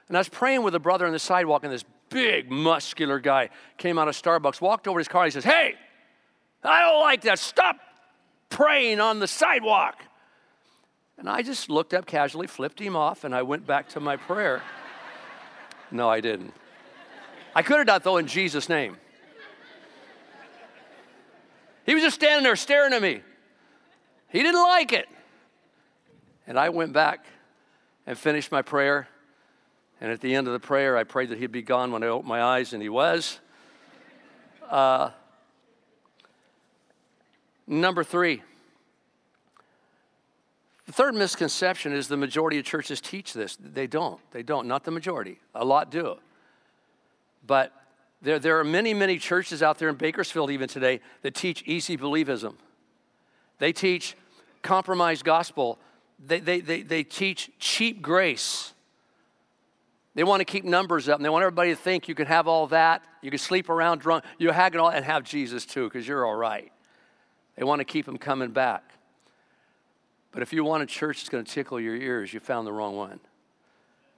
and 0.09 0.17
I 0.17 0.21
was 0.21 0.29
praying 0.29 0.63
with 0.63 0.75
a 0.75 0.81
brother 0.81 1.07
on 1.07 1.13
the 1.13 1.19
sidewalk, 1.19 1.65
and 1.65 1.73
this 1.73 1.85
big, 2.09 2.51
muscular 2.51 3.19
guy 3.19 3.51
came 3.79 3.99
out 3.99 4.09
of 4.09 4.15
Starbucks, 4.15 4.61
walked 4.61 4.87
over 4.87 4.99
to 4.99 5.01
his 5.01 5.09
car, 5.09 5.25
and 5.25 5.33
he 5.33 5.33
says, 5.33 5.45
Hey, 5.45 5.75
I 6.63 6.81
don't 6.81 7.01
like 7.01 7.23
that. 7.23 7.39
Stop 7.39 7.77
praying 8.51 9.01
on 9.01 9.19
the 9.19 9.27
sidewalk. 9.27 10.03
And 11.19 11.29
I 11.29 11.43
just 11.43 11.71
looked 11.71 11.95
up 11.95 12.07
casually, 12.07 12.47
flipped 12.47 12.81
him 12.81 12.97
off, 12.97 13.25
and 13.25 13.35
I 13.35 13.43
went 13.43 13.67
back 13.67 13.89
to 13.91 14.01
my 14.01 14.17
prayer. 14.17 14.63
no, 15.91 16.09
I 16.09 16.21
didn't. 16.21 16.53
I 17.55 17.63
could 17.63 17.79
have 17.79 17.87
done, 17.87 18.01
though, 18.03 18.17
in 18.17 18.27
Jesus' 18.27 18.69
name. 18.69 18.97
He 21.85 21.95
was 21.95 22.03
just 22.03 22.15
standing 22.15 22.45
there 22.45 22.57
staring 22.57 22.93
at 22.93 23.03
me. 23.03 23.23
He 24.29 24.43
didn't 24.43 24.63
like 24.63 24.93
it. 24.93 25.09
And 26.47 26.59
I 26.59 26.71
went 26.71 26.93
back 26.93 27.27
and 28.07 28.17
finished 28.17 28.51
my 28.51 28.63
prayer. 28.63 29.09
And 30.03 30.11
at 30.11 30.21
the 30.21 30.35
end 30.35 30.49
of 30.49 30.53
the 30.53 30.59
prayer, 30.59 30.97
I 30.97 31.05
prayed 31.05 31.29
that 31.29 31.39
he'd 31.39 31.53
be 31.53 31.63
gone 31.63 31.93
when 31.93 32.03
I 32.03 32.09
opened 32.09 32.29
my 32.29 32.43
eyes, 32.43 32.73
and 32.73 32.83
he 32.83 32.89
was. 32.89 33.39
Uh, 34.69 35.11
number 37.69 38.03
three. 38.03 38.43
The 40.87 40.93
third 40.93 41.15
misconception 41.15 41.93
is 41.93 42.09
the 42.09 42.17
majority 42.17 42.59
of 42.59 42.65
churches 42.65 43.01
teach 43.01 43.33
this. 43.33 43.57
They 43.61 43.87
don't. 43.87 44.19
They 44.33 44.43
don't. 44.43 44.67
Not 44.67 44.83
the 44.83 44.91
majority. 44.91 45.39
A 45.55 45.65
lot 45.65 45.93
do. 45.93 46.17
But 47.47 47.73
there, 48.23 48.41
there 48.41 48.59
are 48.59 48.65
many, 48.65 48.95
many 48.95 49.19
churches 49.19 49.63
out 49.63 49.79
there 49.79 49.89
in 49.89 49.95
Bakersfield 49.95 50.51
even 50.51 50.69
today 50.69 50.99
that 51.23 51.37
teach 51.37 51.63
easy 51.65 51.97
believism. 51.97 52.57
They 53.61 53.73
teach 53.73 54.17
compromised 54.63 55.25
gospel. 55.25 55.79
They, 56.19 56.41
they, 56.41 56.61
they, 56.61 56.83
they 56.83 57.05
teach 57.05 57.53
cheap 57.61 58.03
grace. 58.03 58.73
They 60.15 60.25
want 60.25 60.41
to 60.41 60.45
keep 60.45 60.65
numbers 60.65 61.09
up 61.09 61.17
and 61.17 61.25
they 61.25 61.31
want 61.31 61.43
everybody 61.43 61.71
to 61.71 61.77
think 61.77 62.07
you 62.07 62.15
can 62.15 62.27
have 62.27 62.47
all 62.47 62.67
that. 62.69 63.03
You 63.23 63.31
can 63.31 63.39
sleep 63.39 63.71
around 63.71 64.01
drunk. 64.01 64.25
You 64.39 64.51
hang 64.51 64.75
it 64.75 64.77
all 64.77 64.91
and 64.91 65.05
have 65.05 65.25
Jesus 65.25 65.65
too 65.65 65.85
because 65.85 66.07
you're 66.07 66.27
all 66.27 66.35
right. 66.35 66.71
They 67.57 67.65
want 67.65 67.81
to 67.81 67.85
keep 67.85 68.07
them 68.07 68.19
coming 68.19 68.51
back. 68.51 68.83
But 70.33 70.43
if 70.43 70.53
you 70.53 70.65
want 70.65 70.83
a 70.83 70.87
church 70.87 71.19
that's 71.19 71.29
going 71.29 71.45
to 71.45 71.51
tickle 71.51 71.79
your 71.79 71.97
ears, 71.97 72.33
you 72.33 72.41
found 72.41 72.67
the 72.67 72.73
wrong 72.73 72.97
one. 72.97 73.21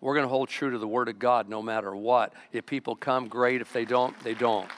We're 0.00 0.14
going 0.14 0.24
to 0.24 0.30
hold 0.30 0.48
true 0.48 0.70
to 0.70 0.78
the 0.78 0.86
Word 0.86 1.08
of 1.08 1.18
God 1.18 1.48
no 1.48 1.62
matter 1.62 1.94
what. 1.94 2.34
If 2.52 2.66
people 2.66 2.94
come, 2.94 3.26
great. 3.26 3.60
If 3.60 3.72
they 3.72 3.84
don't, 3.84 4.18
they 4.22 4.34
don't. 4.34 4.68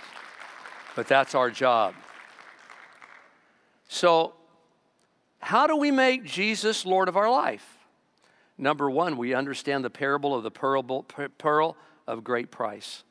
But 0.94 1.08
that's 1.08 1.34
our 1.34 1.50
job. 1.50 1.94
So, 3.88 4.34
how 5.40 5.66
do 5.66 5.76
we 5.76 5.90
make 5.90 6.24
Jesus 6.24 6.86
Lord 6.86 7.08
of 7.08 7.16
our 7.16 7.30
life? 7.30 7.75
Number 8.58 8.90
one, 8.90 9.16
we 9.16 9.34
understand 9.34 9.84
the 9.84 9.90
parable 9.90 10.34
of 10.34 10.42
the 10.42 10.50
pearl 10.50 11.76
of 12.06 12.24
great 12.24 12.50
price. 12.50 13.02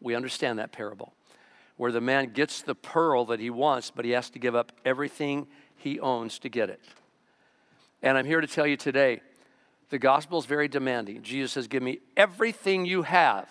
We 0.00 0.14
understand 0.14 0.58
that 0.58 0.72
parable, 0.72 1.12
where 1.76 1.92
the 1.92 2.00
man 2.00 2.32
gets 2.32 2.62
the 2.62 2.74
pearl 2.74 3.24
that 3.26 3.38
he 3.38 3.50
wants, 3.50 3.90
but 3.90 4.04
he 4.04 4.10
has 4.12 4.30
to 4.30 4.38
give 4.38 4.54
up 4.54 4.72
everything 4.84 5.46
he 5.76 6.00
owns 6.00 6.38
to 6.40 6.48
get 6.48 6.70
it. 6.70 6.80
And 8.02 8.18
I'm 8.18 8.26
here 8.26 8.40
to 8.40 8.46
tell 8.46 8.66
you 8.66 8.76
today 8.76 9.20
the 9.90 9.98
gospel 9.98 10.38
is 10.38 10.46
very 10.46 10.68
demanding. 10.68 11.22
Jesus 11.22 11.52
says, 11.52 11.68
Give 11.68 11.82
me 11.82 12.00
everything 12.16 12.86
you 12.86 13.02
have, 13.02 13.48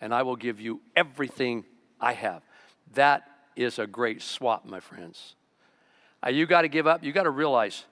and 0.00 0.12
I 0.12 0.22
will 0.22 0.36
give 0.36 0.60
you 0.60 0.80
everything 0.96 1.64
I 2.00 2.12
have. 2.12 2.42
That 2.94 3.22
is 3.56 3.78
a 3.78 3.86
great 3.86 4.20
swap, 4.20 4.66
my 4.66 4.80
friends. 4.80 5.36
Uh, 6.24 6.30
you 6.30 6.46
got 6.46 6.62
to 6.62 6.68
give 6.68 6.86
up, 6.86 7.04
you 7.04 7.12
got 7.12 7.22
to 7.22 7.30
realize 7.30 7.84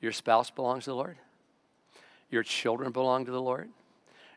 your 0.00 0.12
spouse 0.12 0.50
belongs 0.50 0.84
to 0.84 0.90
the 0.90 0.96
Lord, 0.96 1.16
your 2.30 2.42
children 2.42 2.92
belong 2.92 3.24
to 3.26 3.30
the 3.30 3.42
Lord, 3.42 3.68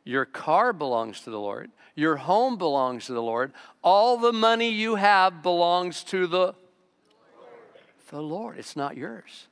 your 0.04 0.26
car 0.26 0.74
belongs 0.74 1.22
to 1.22 1.30
the 1.30 1.40
Lord, 1.40 1.72
your 1.96 2.16
home 2.18 2.58
belongs 2.58 3.06
to 3.06 3.14
the 3.14 3.22
Lord, 3.22 3.54
all 3.84 4.18
the 4.18 4.34
money 4.34 4.70
you 4.70 4.96
have 4.96 5.42
belongs 5.42 6.04
to 6.06 6.28
the 6.28 6.54
the 8.10 8.22
Lord. 8.22 8.60
It's 8.60 8.76
not 8.76 8.96
yours. 8.96 9.48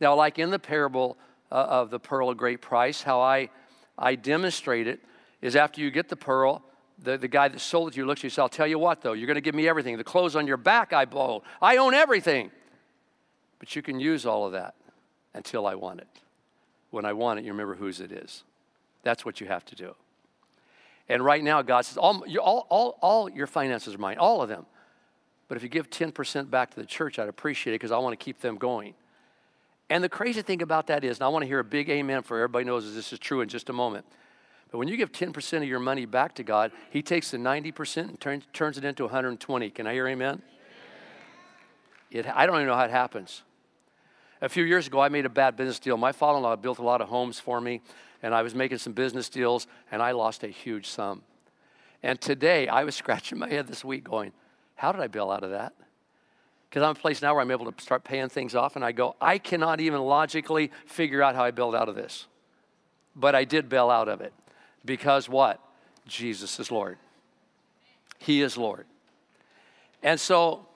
Now, 0.00 0.16
like 0.16 0.40
in 0.40 0.50
the 0.50 0.58
parable 0.58 1.16
uh, 1.54 1.54
of 1.54 1.90
the 1.90 2.00
pearl 2.00 2.28
of 2.28 2.36
great 2.36 2.60
price. 2.60 3.02
How 3.02 3.20
I, 3.20 3.48
I 3.96 4.16
demonstrate 4.16 4.88
it 4.88 5.00
is 5.40 5.54
after 5.54 5.80
you 5.80 5.90
get 5.90 6.08
the 6.08 6.16
pearl, 6.16 6.62
the, 6.98 7.16
the 7.16 7.28
guy 7.28 7.48
that 7.48 7.60
sold 7.60 7.88
it 7.88 7.90
to 7.92 7.98
you 7.98 8.06
looks 8.06 8.20
at 8.20 8.24
you 8.24 8.26
and 8.26 8.32
says, 8.32 8.38
I'll 8.40 8.48
tell 8.48 8.66
you 8.66 8.78
what, 8.78 9.02
though, 9.02 9.12
you're 9.12 9.28
going 9.28 9.36
to 9.36 9.40
give 9.40 9.54
me 9.54 9.68
everything. 9.68 9.96
The 9.96 10.04
clothes 10.04 10.34
on 10.34 10.46
your 10.46 10.56
back, 10.56 10.92
I 10.92 11.04
bought. 11.04 11.44
I 11.62 11.76
own 11.76 11.94
everything. 11.94 12.50
But 13.60 13.76
you 13.76 13.82
can 13.82 14.00
use 14.00 14.26
all 14.26 14.46
of 14.46 14.52
that 14.52 14.74
until 15.32 15.66
I 15.66 15.76
want 15.76 16.00
it. 16.00 16.08
When 16.94 17.04
I 17.04 17.12
want 17.12 17.40
it, 17.40 17.44
you 17.44 17.50
remember 17.50 17.74
whose 17.74 18.00
it 18.00 18.12
is. 18.12 18.44
That's 19.02 19.24
what 19.24 19.40
you 19.40 19.48
have 19.48 19.64
to 19.66 19.74
do. 19.74 19.96
And 21.08 21.24
right 21.24 21.42
now, 21.42 21.60
God 21.60 21.82
says, 21.82 21.96
all, 21.96 22.24
all, 22.40 22.66
all, 22.70 22.98
all 23.02 23.28
your 23.28 23.48
finances 23.48 23.96
are 23.96 23.98
mine, 23.98 24.16
all 24.16 24.40
of 24.40 24.48
them. 24.48 24.64
But 25.48 25.56
if 25.56 25.64
you 25.64 25.68
give 25.68 25.90
10% 25.90 26.50
back 26.50 26.70
to 26.70 26.80
the 26.80 26.86
church, 26.86 27.18
I'd 27.18 27.28
appreciate 27.28 27.72
it 27.72 27.80
because 27.80 27.90
I 27.90 27.98
want 27.98 28.18
to 28.18 28.24
keep 28.24 28.40
them 28.40 28.56
going. 28.56 28.94
And 29.90 30.04
the 30.04 30.08
crazy 30.08 30.40
thing 30.40 30.62
about 30.62 30.86
that 30.86 31.02
is, 31.02 31.18
and 31.18 31.24
I 31.24 31.28
want 31.28 31.42
to 31.42 31.48
hear 31.48 31.58
a 31.58 31.64
big 31.64 31.90
amen 31.90 32.22
for 32.22 32.38
everybody 32.38 32.64
knows 32.64 32.94
this 32.94 33.12
is 33.12 33.18
true 33.18 33.40
in 33.40 33.48
just 33.48 33.68
a 33.68 33.72
moment. 33.72 34.06
But 34.70 34.78
when 34.78 34.86
you 34.86 34.96
give 34.96 35.10
10% 35.10 35.56
of 35.58 35.64
your 35.64 35.80
money 35.80 36.06
back 36.06 36.36
to 36.36 36.44
God, 36.44 36.70
He 36.90 37.02
takes 37.02 37.32
the 37.32 37.38
90% 37.38 38.08
and 38.08 38.20
turns, 38.20 38.44
turns 38.52 38.78
it 38.78 38.84
into 38.84 39.02
120. 39.02 39.70
Can 39.70 39.86
I 39.88 39.92
hear 39.92 40.06
amen? 40.06 40.42
It, 42.12 42.26
I 42.26 42.46
don't 42.46 42.54
even 42.54 42.68
know 42.68 42.76
how 42.76 42.84
it 42.84 42.90
happens. 42.92 43.42
A 44.44 44.48
few 44.50 44.64
years 44.64 44.86
ago, 44.86 45.00
I 45.00 45.08
made 45.08 45.24
a 45.24 45.30
bad 45.30 45.56
business 45.56 45.78
deal. 45.78 45.96
My 45.96 46.12
father 46.12 46.36
in 46.36 46.42
law 46.42 46.54
built 46.54 46.78
a 46.78 46.82
lot 46.82 47.00
of 47.00 47.08
homes 47.08 47.40
for 47.40 47.62
me, 47.62 47.80
and 48.22 48.34
I 48.34 48.42
was 48.42 48.54
making 48.54 48.76
some 48.76 48.92
business 48.92 49.30
deals, 49.30 49.66
and 49.90 50.02
I 50.02 50.10
lost 50.10 50.44
a 50.44 50.48
huge 50.48 50.86
sum. 50.86 51.22
And 52.02 52.20
today, 52.20 52.68
I 52.68 52.84
was 52.84 52.94
scratching 53.02 53.38
my 53.38 53.48
head 53.48 53.66
this 53.66 53.82
week 53.82 54.04
going, 54.04 54.32
How 54.74 54.92
did 54.92 55.00
I 55.00 55.06
bail 55.06 55.30
out 55.30 55.44
of 55.44 55.50
that? 55.52 55.72
Because 56.68 56.82
I'm 56.82 56.90
in 56.90 56.96
a 56.96 57.00
place 57.00 57.22
now 57.22 57.32
where 57.32 57.40
I'm 57.40 57.50
able 57.50 57.72
to 57.72 57.82
start 57.82 58.04
paying 58.04 58.28
things 58.28 58.54
off, 58.54 58.76
and 58.76 58.84
I 58.84 58.92
go, 58.92 59.16
I 59.18 59.38
cannot 59.38 59.80
even 59.80 60.02
logically 60.02 60.70
figure 60.84 61.22
out 61.22 61.34
how 61.34 61.44
I 61.44 61.50
bailed 61.50 61.74
out 61.74 61.88
of 61.88 61.94
this. 61.94 62.26
But 63.16 63.34
I 63.34 63.44
did 63.44 63.70
bail 63.70 63.88
out 63.88 64.10
of 64.10 64.20
it. 64.20 64.34
Because 64.84 65.26
what? 65.26 65.58
Jesus 66.06 66.60
is 66.60 66.70
Lord. 66.70 66.98
He 68.18 68.42
is 68.42 68.58
Lord. 68.58 68.84
And 70.02 70.20
so 70.20 70.66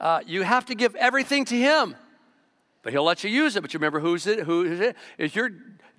uh, 0.00 0.20
you 0.26 0.44
have 0.44 0.64
to 0.66 0.74
give 0.74 0.94
everything 0.94 1.44
to 1.44 1.54
Him. 1.58 1.94
But 2.82 2.92
he'll 2.92 3.04
let 3.04 3.22
you 3.22 3.30
use 3.30 3.56
it. 3.56 3.60
But 3.60 3.72
you 3.72 3.78
remember 3.78 4.00
who's 4.00 4.26
it? 4.26 4.40
Who 4.40 4.64
is 4.64 4.80
it? 4.80 4.96
If 5.16 5.36
your 5.36 5.50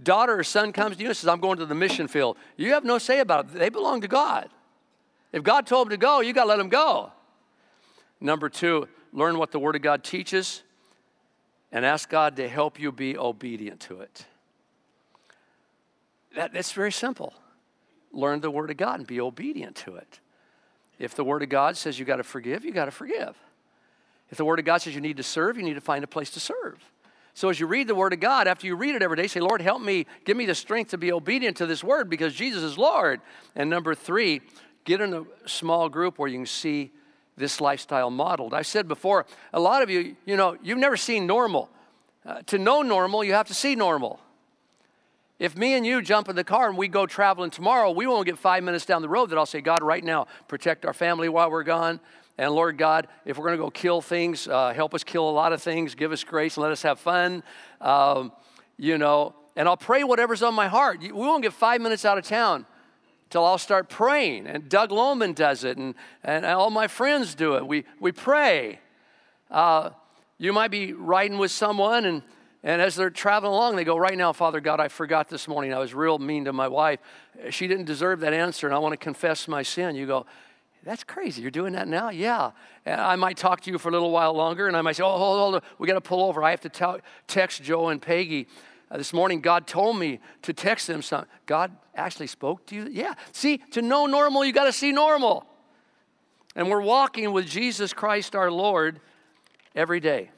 daughter 0.01 0.37
or 0.37 0.43
son 0.43 0.73
comes 0.73 0.97
to 0.97 1.01
you 1.01 1.09
and 1.09 1.17
says, 1.17 1.29
I'm 1.29 1.39
going 1.39 1.57
to 1.59 1.65
the 1.65 1.75
mission 1.75 2.07
field, 2.07 2.37
you 2.57 2.73
have 2.73 2.83
no 2.83 2.97
say 2.97 3.19
about 3.19 3.45
it. 3.45 3.53
They 3.53 3.69
belong 3.69 4.01
to 4.01 4.07
God. 4.07 4.49
If 5.31 5.43
God 5.43 5.65
told 5.65 5.87
them 5.87 5.91
to 5.91 5.97
go, 5.97 6.19
you 6.19 6.33
got 6.33 6.43
to 6.43 6.49
let 6.49 6.57
them 6.57 6.69
go. 6.69 7.11
Number 8.19 8.49
two, 8.49 8.87
learn 9.11 9.37
what 9.37 9.51
the 9.51 9.59
Word 9.59 9.75
of 9.75 9.81
God 9.81 10.03
teaches 10.03 10.63
and 11.71 11.85
ask 11.85 12.09
God 12.09 12.35
to 12.35 12.47
help 12.47 12.79
you 12.79 12.91
be 12.91 13.17
obedient 13.17 13.79
to 13.81 14.01
it. 14.01 14.25
That, 16.35 16.53
that's 16.53 16.71
very 16.71 16.91
simple. 16.91 17.33
Learn 18.11 18.41
the 18.41 18.51
Word 18.51 18.69
of 18.69 18.77
God 18.77 18.99
and 18.99 19.07
be 19.07 19.19
obedient 19.19 19.75
to 19.77 19.95
it. 19.95 20.19
If 20.99 21.15
the 21.15 21.23
Word 21.23 21.41
of 21.41 21.49
God 21.49 21.75
says 21.77 21.97
you 21.97 22.05
got 22.05 22.17
to 22.17 22.23
forgive, 22.23 22.63
you 22.63 22.71
got 22.71 22.85
to 22.85 22.91
forgive. 22.91 23.35
If 24.29 24.38
the 24.38 24.45
Word 24.45 24.59
of 24.59 24.65
God 24.65 24.81
says 24.81 24.95
you 24.95 25.01
need 25.01 25.17
to 25.17 25.23
serve, 25.23 25.57
you 25.57 25.63
need 25.63 25.75
to 25.75 25.81
find 25.81 26.03
a 26.03 26.07
place 26.07 26.31
to 26.31 26.39
serve. 26.39 26.77
So 27.36 27.49
as 27.49 27.59
you 27.59 27.65
read 27.65 27.88
the 27.88 27.95
Word 27.95 28.13
of 28.13 28.19
God, 28.19 28.47
after 28.47 28.67
you 28.67 28.75
read 28.75 28.95
it 28.95 29.01
every 29.01 29.17
day, 29.17 29.27
say, 29.27 29.39
Lord, 29.39 29.62
help 29.62 29.81
me, 29.81 30.05
give 30.23 30.38
me 30.38 30.45
the 30.45 30.55
strength 30.55 30.91
to 30.91 30.97
be 30.97 31.12
obedient 31.12 31.57
to 31.57 31.65
this 31.65 31.83
Word 31.83 32.09
because 32.09 32.33
Jesus 32.33 32.63
is 32.63 32.77
Lord. 32.77 33.21
And 33.55 33.69
number 33.69 33.95
three, 33.95 34.41
get 34.86 35.01
in 35.01 35.13
a 35.13 35.23
small 35.45 35.89
group 35.89 36.19
where 36.19 36.29
you 36.29 36.38
can 36.38 36.45
see 36.45 36.91
this 37.36 37.59
lifestyle 37.59 38.12
modeled. 38.12 38.53
I 38.53 38.62
said 38.62 38.88
before, 38.88 39.25
a 39.51 39.59
lot 39.59 39.81
of 39.81 39.89
you, 39.89 40.15
you 40.25 40.38
know, 40.38 40.57
you've 40.62 40.77
never 40.77 40.97
seen 40.97 41.25
normal. 41.25 41.69
Uh, 42.25 42.41
to 42.45 42.57
know 42.57 42.83
normal, 42.83 43.23
you 43.23 43.33
have 43.33 43.47
to 43.47 43.53
see 43.53 43.75
normal. 43.75 44.19
If 45.39 45.57
me 45.57 45.73
and 45.73 45.86
you 45.86 46.01
jump 46.01 46.29
in 46.29 46.36
the 46.36 46.43
car 46.43 46.69
and 46.69 46.77
we 46.77 46.88
go 46.88 47.05
traveling 47.05 47.49
tomorrow, 47.49 47.91
we 47.91 48.05
won't 48.05 48.25
get 48.25 48.38
five 48.38 48.63
minutes 48.63 48.86
down 48.86 49.01
the 49.01 49.09
road 49.09 49.31
that 49.31 49.38
I'll 49.38 49.45
say, 49.45 49.62
God, 49.62 49.81
right 49.81 50.03
now, 50.03 50.27
protect 50.47 50.86
our 50.86 50.93
family 50.93 51.27
while 51.27 51.49
we're 51.49 51.63
gone. 51.63 51.99
And 52.37 52.51
Lord 52.51 52.77
God, 52.77 53.07
if 53.25 53.37
we're 53.37 53.45
going 53.45 53.57
to 53.57 53.63
go 53.63 53.69
kill 53.69 54.01
things, 54.01 54.47
uh, 54.47 54.73
help 54.73 54.93
us 54.93 55.03
kill 55.03 55.29
a 55.29 55.31
lot 55.31 55.53
of 55.53 55.61
things, 55.61 55.93
give 55.93 56.11
us 56.11 56.23
grace, 56.23 56.57
and 56.57 56.63
let 56.63 56.71
us 56.71 56.81
have 56.81 56.99
fun. 56.99 57.43
Um, 57.79 58.31
you 58.77 58.97
know, 58.97 59.35
and 59.55 59.67
I'll 59.67 59.77
pray 59.77 60.03
whatever's 60.03 60.41
on 60.41 60.55
my 60.55 60.67
heart. 60.67 61.01
We 61.01 61.11
won't 61.11 61.43
get 61.43 61.53
five 61.53 61.79
minutes 61.79 62.05
out 62.05 62.17
of 62.17 62.23
town 62.23 62.65
till 63.29 63.45
I'll 63.45 63.59
start 63.59 63.87
praying. 63.87 64.47
And 64.47 64.67
Doug 64.67 64.89
Lohman 64.89 65.35
does 65.35 65.63
it, 65.63 65.77
and, 65.77 65.93
and 66.23 66.45
all 66.45 66.69
my 66.69 66.87
friends 66.87 67.35
do 67.35 67.55
it. 67.55 67.65
We, 67.65 67.83
we 67.99 68.11
pray. 68.11 68.79
Uh, 69.51 69.91
you 70.39 70.53
might 70.53 70.71
be 70.71 70.93
riding 70.93 71.37
with 71.37 71.51
someone, 71.51 72.05
and, 72.05 72.23
and 72.63 72.81
as 72.81 72.95
they're 72.95 73.11
traveling 73.11 73.53
along, 73.53 73.75
they 73.75 73.83
go, 73.83 73.95
Right 73.95 74.17
now, 74.17 74.33
Father 74.33 74.59
God, 74.59 74.79
I 74.79 74.87
forgot 74.87 75.29
this 75.29 75.47
morning. 75.47 75.71
I 75.73 75.79
was 75.79 75.93
real 75.93 76.17
mean 76.17 76.45
to 76.45 76.53
my 76.53 76.67
wife. 76.67 76.99
She 77.51 77.67
didn't 77.67 77.85
deserve 77.85 78.21
that 78.21 78.33
answer, 78.33 78.65
and 78.65 78.75
I 78.75 78.79
want 78.79 78.93
to 78.93 78.97
confess 78.97 79.47
my 79.47 79.61
sin. 79.61 79.95
You 79.95 80.07
go, 80.07 80.25
That's 80.83 81.03
crazy. 81.03 81.41
You're 81.41 81.51
doing 81.51 81.73
that 81.73 81.87
now? 81.87 82.09
Yeah. 82.09 82.51
And 82.85 82.99
I 82.99 83.15
might 83.15 83.37
talk 83.37 83.61
to 83.61 83.71
you 83.71 83.77
for 83.77 83.89
a 83.89 83.91
little 83.91 84.11
while 84.11 84.33
longer, 84.33 84.67
and 84.67 84.75
I 84.75 84.81
might 84.81 84.97
say, 84.97 85.03
Oh, 85.03 85.17
hold, 85.17 85.53
hold, 85.53 85.63
we 85.77 85.87
got 85.87 85.93
to 85.93 86.01
pull 86.01 86.23
over. 86.25 86.43
I 86.43 86.51
have 86.51 86.61
to 86.61 87.01
text 87.27 87.63
Joe 87.63 87.87
and 87.87 88.01
Peggy. 88.01 88.47
Uh, 88.91 88.97
this 88.97 89.13
morning, 89.13 89.39
God 89.39 89.65
told 89.65 89.97
me 89.97 90.19
to 90.41 90.53
text 90.53 90.87
them 90.87 91.01
something. 91.01 91.29
God 91.45 91.71
actually 91.95 92.27
spoke 92.27 92.65
to 92.67 92.75
you? 92.75 92.87
Yeah. 92.91 93.13
See, 93.31 93.57
to 93.71 93.81
know 93.81 94.05
normal, 94.05 94.43
you 94.43 94.51
got 94.51 94.65
to 94.65 94.73
see 94.73 94.91
normal. 94.91 95.45
And 96.55 96.69
we're 96.69 96.81
walking 96.81 97.31
with 97.31 97.47
Jesus 97.47 97.93
Christ 97.93 98.35
our 98.35 98.51
Lord 98.51 98.99
every 99.75 99.99
day. 99.99 100.29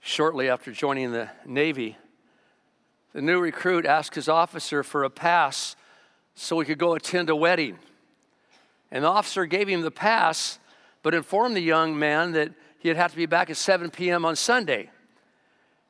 Shortly 0.00 0.48
after 0.48 0.72
joining 0.72 1.12
the 1.12 1.28
Navy, 1.44 1.96
the 3.12 3.20
new 3.20 3.40
recruit 3.40 3.84
asked 3.84 4.14
his 4.14 4.28
officer 4.28 4.82
for 4.82 5.04
a 5.04 5.10
pass 5.10 5.76
so 6.34 6.60
he 6.60 6.64
could 6.64 6.78
go 6.78 6.94
attend 6.94 7.28
a 7.28 7.36
wedding. 7.36 7.78
And 8.90 9.04
the 9.04 9.08
officer 9.08 9.46
gave 9.46 9.68
him 9.68 9.82
the 9.82 9.90
pass, 9.90 10.58
but 11.02 11.14
informed 11.14 11.56
the 11.56 11.60
young 11.60 11.98
man 11.98 12.32
that 12.32 12.52
he'd 12.78 12.96
have 12.96 13.10
to 13.10 13.16
be 13.16 13.26
back 13.26 13.50
at 13.50 13.56
7 13.56 13.90
p.m. 13.90 14.24
on 14.24 14.36
Sunday. 14.36 14.90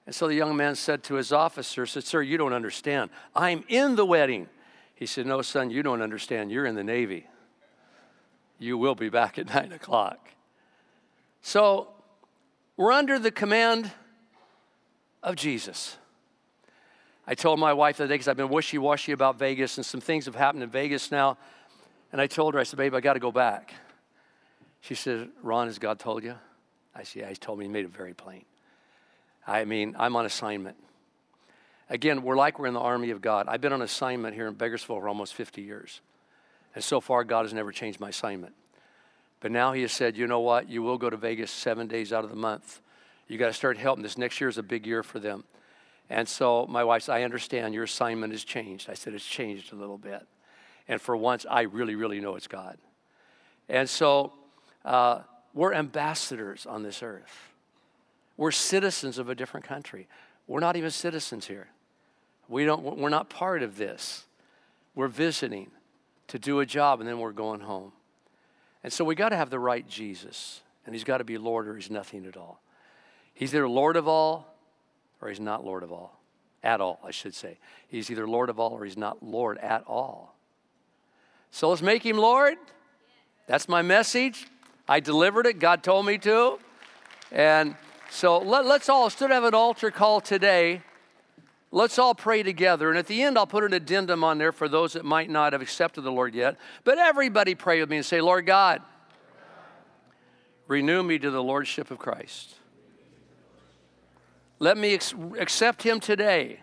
And 0.06 0.14
so 0.14 0.26
the 0.26 0.34
young 0.34 0.56
man 0.56 0.74
said 0.74 1.02
to 1.04 1.14
his 1.14 1.32
officer, 1.32 1.84
said, 1.86 2.04
Sir, 2.04 2.22
you 2.22 2.38
don't 2.38 2.54
understand. 2.54 3.10
I'm 3.36 3.62
in 3.68 3.94
the 3.94 4.06
wedding. 4.06 4.48
He 4.94 5.06
said, 5.06 5.26
No, 5.26 5.42
son, 5.42 5.70
you 5.70 5.82
don't 5.82 6.02
understand. 6.02 6.50
You're 6.50 6.66
in 6.66 6.74
the 6.74 6.84
Navy. 6.84 7.26
You 8.58 8.78
will 8.78 8.94
be 8.94 9.10
back 9.10 9.38
at 9.38 9.46
9 9.54 9.72
o'clock. 9.72 10.30
So 11.42 11.88
we're 12.76 12.92
under 12.92 13.18
the 13.18 13.30
command 13.30 13.90
of 15.22 15.36
Jesus. 15.36 15.96
I 17.26 17.34
told 17.34 17.58
my 17.58 17.74
wife 17.74 17.98
the 17.98 18.04
other 18.04 18.08
day, 18.08 18.14
because 18.14 18.28
I've 18.28 18.38
been 18.38 18.48
wishy 18.48 18.78
washy 18.78 19.12
about 19.12 19.38
Vegas, 19.38 19.76
and 19.76 19.84
some 19.84 20.00
things 20.00 20.24
have 20.24 20.34
happened 20.34 20.62
in 20.62 20.70
Vegas 20.70 21.10
now. 21.10 21.36
And 22.12 22.20
I 22.20 22.26
told 22.26 22.54
her, 22.54 22.60
I 22.60 22.62
said, 22.62 22.78
Babe, 22.78 22.94
I 22.94 23.00
got 23.00 23.14
to 23.14 23.20
go 23.20 23.32
back. 23.32 23.74
She 24.80 24.94
said, 24.94 25.28
Ron, 25.42 25.66
has 25.66 25.78
God 25.78 25.98
told 25.98 26.24
you? 26.24 26.34
I 26.94 27.02
said, 27.02 27.22
Yeah, 27.22 27.28
He's 27.28 27.38
told 27.38 27.58
me. 27.58 27.66
He 27.66 27.70
made 27.70 27.84
it 27.84 27.92
very 27.92 28.14
plain. 28.14 28.44
I 29.46 29.64
mean, 29.64 29.96
I'm 29.98 30.16
on 30.16 30.26
assignment. 30.26 30.76
Again, 31.90 32.22
we're 32.22 32.36
like 32.36 32.58
we're 32.58 32.66
in 32.66 32.74
the 32.74 32.80
army 32.80 33.10
of 33.10 33.22
God. 33.22 33.46
I've 33.48 33.62
been 33.62 33.72
on 33.72 33.80
assignment 33.80 34.34
here 34.34 34.46
in 34.46 34.54
Bakersfield 34.54 35.00
for 35.00 35.08
almost 35.08 35.34
50 35.34 35.62
years. 35.62 36.00
And 36.74 36.84
so 36.84 37.00
far, 37.00 37.24
God 37.24 37.44
has 37.44 37.54
never 37.54 37.72
changed 37.72 37.98
my 37.98 38.10
assignment. 38.10 38.54
But 39.40 39.52
now 39.52 39.72
He 39.72 39.82
has 39.82 39.92
said, 39.92 40.16
you 40.16 40.26
know 40.26 40.40
what? 40.40 40.68
You 40.68 40.82
will 40.82 40.98
go 40.98 41.08
to 41.08 41.16
Vegas 41.16 41.50
seven 41.50 41.86
days 41.86 42.12
out 42.12 42.24
of 42.24 42.30
the 42.30 42.36
month. 42.36 42.80
You 43.26 43.38
got 43.38 43.46
to 43.46 43.52
start 43.52 43.78
helping. 43.78 44.02
This 44.02 44.18
next 44.18 44.40
year 44.40 44.48
is 44.48 44.58
a 44.58 44.62
big 44.62 44.86
year 44.86 45.02
for 45.02 45.18
them. 45.18 45.44
And 46.10 46.26
so 46.28 46.66
my 46.66 46.84
wife 46.84 47.04
said, 47.04 47.14
I 47.14 47.22
understand 47.22 47.74
your 47.74 47.84
assignment 47.84 48.32
has 48.32 48.44
changed. 48.44 48.88
I 48.88 48.94
said, 48.94 49.14
it's 49.14 49.26
changed 49.26 49.72
a 49.72 49.76
little 49.76 49.98
bit. 49.98 50.26
And 50.88 51.00
for 51.00 51.16
once, 51.16 51.44
I 51.48 51.62
really, 51.62 51.94
really 51.94 52.20
know 52.20 52.34
it's 52.34 52.48
God. 52.48 52.78
And 53.68 53.88
so 53.88 54.32
uh, 54.84 55.20
we're 55.52 55.74
ambassadors 55.74 56.66
on 56.66 56.82
this 56.82 57.02
earth. 57.02 57.52
We're 58.36 58.52
citizens 58.52 59.18
of 59.18 59.28
a 59.28 59.34
different 59.34 59.66
country. 59.66 60.08
We're 60.46 60.60
not 60.60 60.76
even 60.76 60.90
citizens 60.90 61.46
here. 61.46 61.68
We 62.48 62.64
don't, 62.64 62.96
we're 62.96 63.10
not 63.10 63.28
part 63.28 63.62
of 63.62 63.76
this. 63.76 64.24
We're 64.94 65.08
visiting 65.08 65.70
to 66.28 66.38
do 66.38 66.60
a 66.60 66.66
job 66.66 67.00
and 67.00 67.08
then 67.08 67.18
we're 67.18 67.32
going 67.32 67.60
home. 67.60 67.92
And 68.82 68.92
so 68.92 69.04
we 69.04 69.14
got 69.14 69.30
to 69.30 69.36
have 69.36 69.50
the 69.50 69.58
right 69.58 69.86
Jesus. 69.86 70.62
And 70.86 70.94
he's 70.94 71.04
got 71.04 71.18
to 71.18 71.24
be 71.24 71.36
Lord 71.36 71.68
or 71.68 71.76
he's 71.76 71.90
nothing 71.90 72.24
at 72.24 72.36
all. 72.36 72.62
He's 73.34 73.54
either 73.54 73.68
Lord 73.68 73.96
of 73.96 74.08
all 74.08 74.54
or 75.20 75.28
he's 75.28 75.40
not 75.40 75.64
Lord 75.64 75.82
of 75.82 75.92
all. 75.92 76.18
At 76.62 76.80
all, 76.80 76.98
I 77.04 77.10
should 77.10 77.34
say. 77.34 77.58
He's 77.86 78.10
either 78.10 78.26
Lord 78.26 78.48
of 78.48 78.58
all 78.58 78.72
or 78.72 78.84
he's 78.84 78.96
not 78.96 79.22
Lord 79.22 79.58
at 79.58 79.84
all. 79.86 80.34
So 81.50 81.70
let's 81.70 81.82
make 81.82 82.04
him 82.04 82.16
Lord. 82.16 82.56
That's 83.46 83.68
my 83.68 83.82
message. 83.82 84.46
I 84.88 85.00
delivered 85.00 85.46
it. 85.46 85.58
God 85.58 85.82
told 85.82 86.06
me 86.06 86.18
to. 86.18 86.58
And 87.30 87.76
so 88.10 88.38
let, 88.38 88.64
us 88.64 88.88
all, 88.88 89.04
instead 89.04 89.26
of 89.26 89.34
have 89.34 89.44
an 89.44 89.54
altar 89.54 89.90
call 89.90 90.20
today, 90.20 90.82
let's 91.70 91.98
all 91.98 92.14
pray 92.14 92.42
together. 92.42 92.88
And 92.88 92.98
at 92.98 93.06
the 93.06 93.22
end, 93.22 93.36
I'll 93.36 93.46
put 93.46 93.64
an 93.64 93.72
addendum 93.72 94.24
on 94.24 94.38
there 94.38 94.52
for 94.52 94.68
those 94.68 94.94
that 94.94 95.04
might 95.04 95.30
not 95.30 95.52
have 95.52 95.62
accepted 95.62 96.02
the 96.02 96.12
Lord 96.12 96.34
yet. 96.34 96.56
But 96.84 96.98
everybody 96.98 97.54
pray 97.54 97.80
with 97.80 97.90
me 97.90 97.96
and 97.96 98.06
say, 98.06 98.20
Lord 98.20 98.46
God, 98.46 98.82
renew 100.66 101.02
me 101.02 101.18
to 101.18 101.30
the 101.30 101.42
Lordship 101.42 101.90
of 101.90 101.98
Christ. 101.98 102.54
Let 104.58 104.76
me 104.76 104.94
ex- 104.94 105.14
accept 105.38 105.82
Him 105.82 106.00
today 106.00 106.60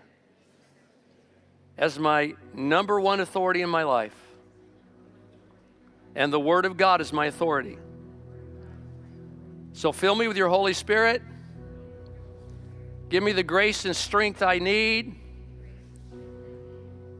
as 1.77 1.99
my 1.99 2.33
number 2.53 2.99
one 2.99 3.19
authority 3.19 3.61
in 3.61 3.69
my 3.69 3.83
life. 3.83 4.24
And 6.16 6.32
the 6.32 6.39
Word 6.39 6.66
of 6.66 6.78
God 6.78 7.01
is 7.01 7.11
my 7.11 7.26
authority. 7.26 7.78
So 9.74 9.91
fill 9.91 10.16
me 10.16 10.28
with 10.28 10.38
your 10.38 10.49
Holy 10.49 10.74
Spirit. 10.74 11.22
Give 13.09 13.22
me 13.22 13.34
the 13.34 13.43
grace 13.43 13.86
and 13.86 13.95
strength 13.95 14.41
I 14.41 14.59
need 14.59 15.16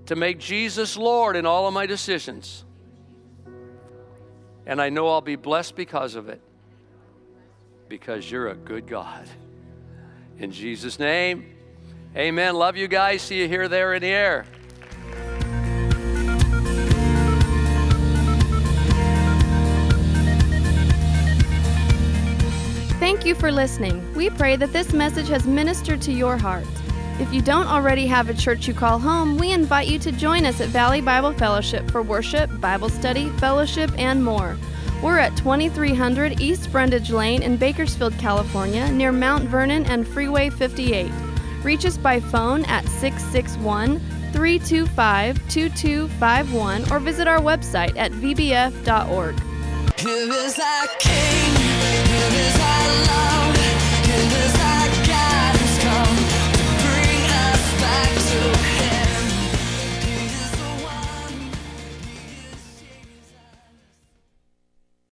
to 0.06 0.16
make 0.16 0.40
Jesus 0.40 0.96
Lord 0.98 1.36
in 1.36 1.46
all 1.46 1.68
of 1.68 1.74
my 1.74 1.86
decisions. 1.86 2.64
And 4.66 4.82
I 4.82 4.90
know 4.90 5.10
I'll 5.10 5.22
be 5.22 5.36
blessed 5.36 5.76
because 5.76 6.16
of 6.16 6.30
it, 6.30 6.42
because 7.88 8.30
you're 8.30 8.48
a 8.48 8.56
good 8.56 8.88
God. 8.88 9.28
In 10.40 10.52
Jesus' 10.52 10.98
name, 10.98 11.56
amen. 12.16 12.56
Love 12.56 12.78
you 12.78 12.88
guys. 12.88 13.22
See 13.22 13.40
you 13.40 13.48
here, 13.48 13.68
there, 13.68 13.94
in 13.94 14.02
the 14.02 14.08
air. 14.08 14.46
Thank 23.26 23.38
you 23.38 23.42
for 23.42 23.52
listening. 23.52 24.14
We 24.14 24.30
pray 24.30 24.56
that 24.56 24.72
this 24.72 24.94
message 24.94 25.30
has 25.30 25.48
ministered 25.48 26.00
to 26.04 26.12
your 26.12 26.38
heart. 26.38 26.68
If 27.20 27.34
you 27.34 27.42
don't 27.42 27.66
already 27.66 28.06
have 28.06 28.30
a 28.30 28.36
church 28.36 28.68
you 28.68 28.76
call 28.76 29.00
home, 29.00 29.40
we 29.40 29.52
invite 29.52 29.88
you 29.88 29.98
to 29.98 30.12
join 30.12 30.46
us 30.46 30.62
at 30.62 30.68
Valley 30.68 31.02
Bible 31.02 31.34
Fellowship 31.34 31.90
for 31.90 32.04
worship, 32.04 32.52
Bible 32.62 32.88
study, 32.88 33.30
fellowship, 33.40 33.90
and 33.98 34.24
more. 34.24 34.60
We're 35.02 35.18
at 35.18 35.36
2300 35.38 36.40
East 36.40 36.72
Brundage 36.72 37.10
Lane 37.10 37.42
in 37.42 37.58
Bakersfield, 37.58 38.16
California, 38.20 38.92
near 38.92 39.12
Mount 39.12 39.46
Vernon 39.46 39.88
and 39.88 40.08
Freeway 40.08 40.52
58. 40.52 41.12
Reach 41.64 41.84
us 41.84 41.98
by 41.98 42.20
phone 42.20 42.64
at 42.66 42.86
661 42.86 44.00
325 44.34 45.50
2251 45.50 46.92
or 46.92 47.00
visit 47.00 47.28
our 47.28 47.40
website 47.40 47.98
at 47.98 48.12
vbf.org. 48.12 49.40
Here 49.98 50.32
is 50.32 50.60
our 50.60 50.88
King, 51.00 51.56
here 51.56 52.40
is 52.40 52.60
our 52.60 52.65
love. 52.88 53.35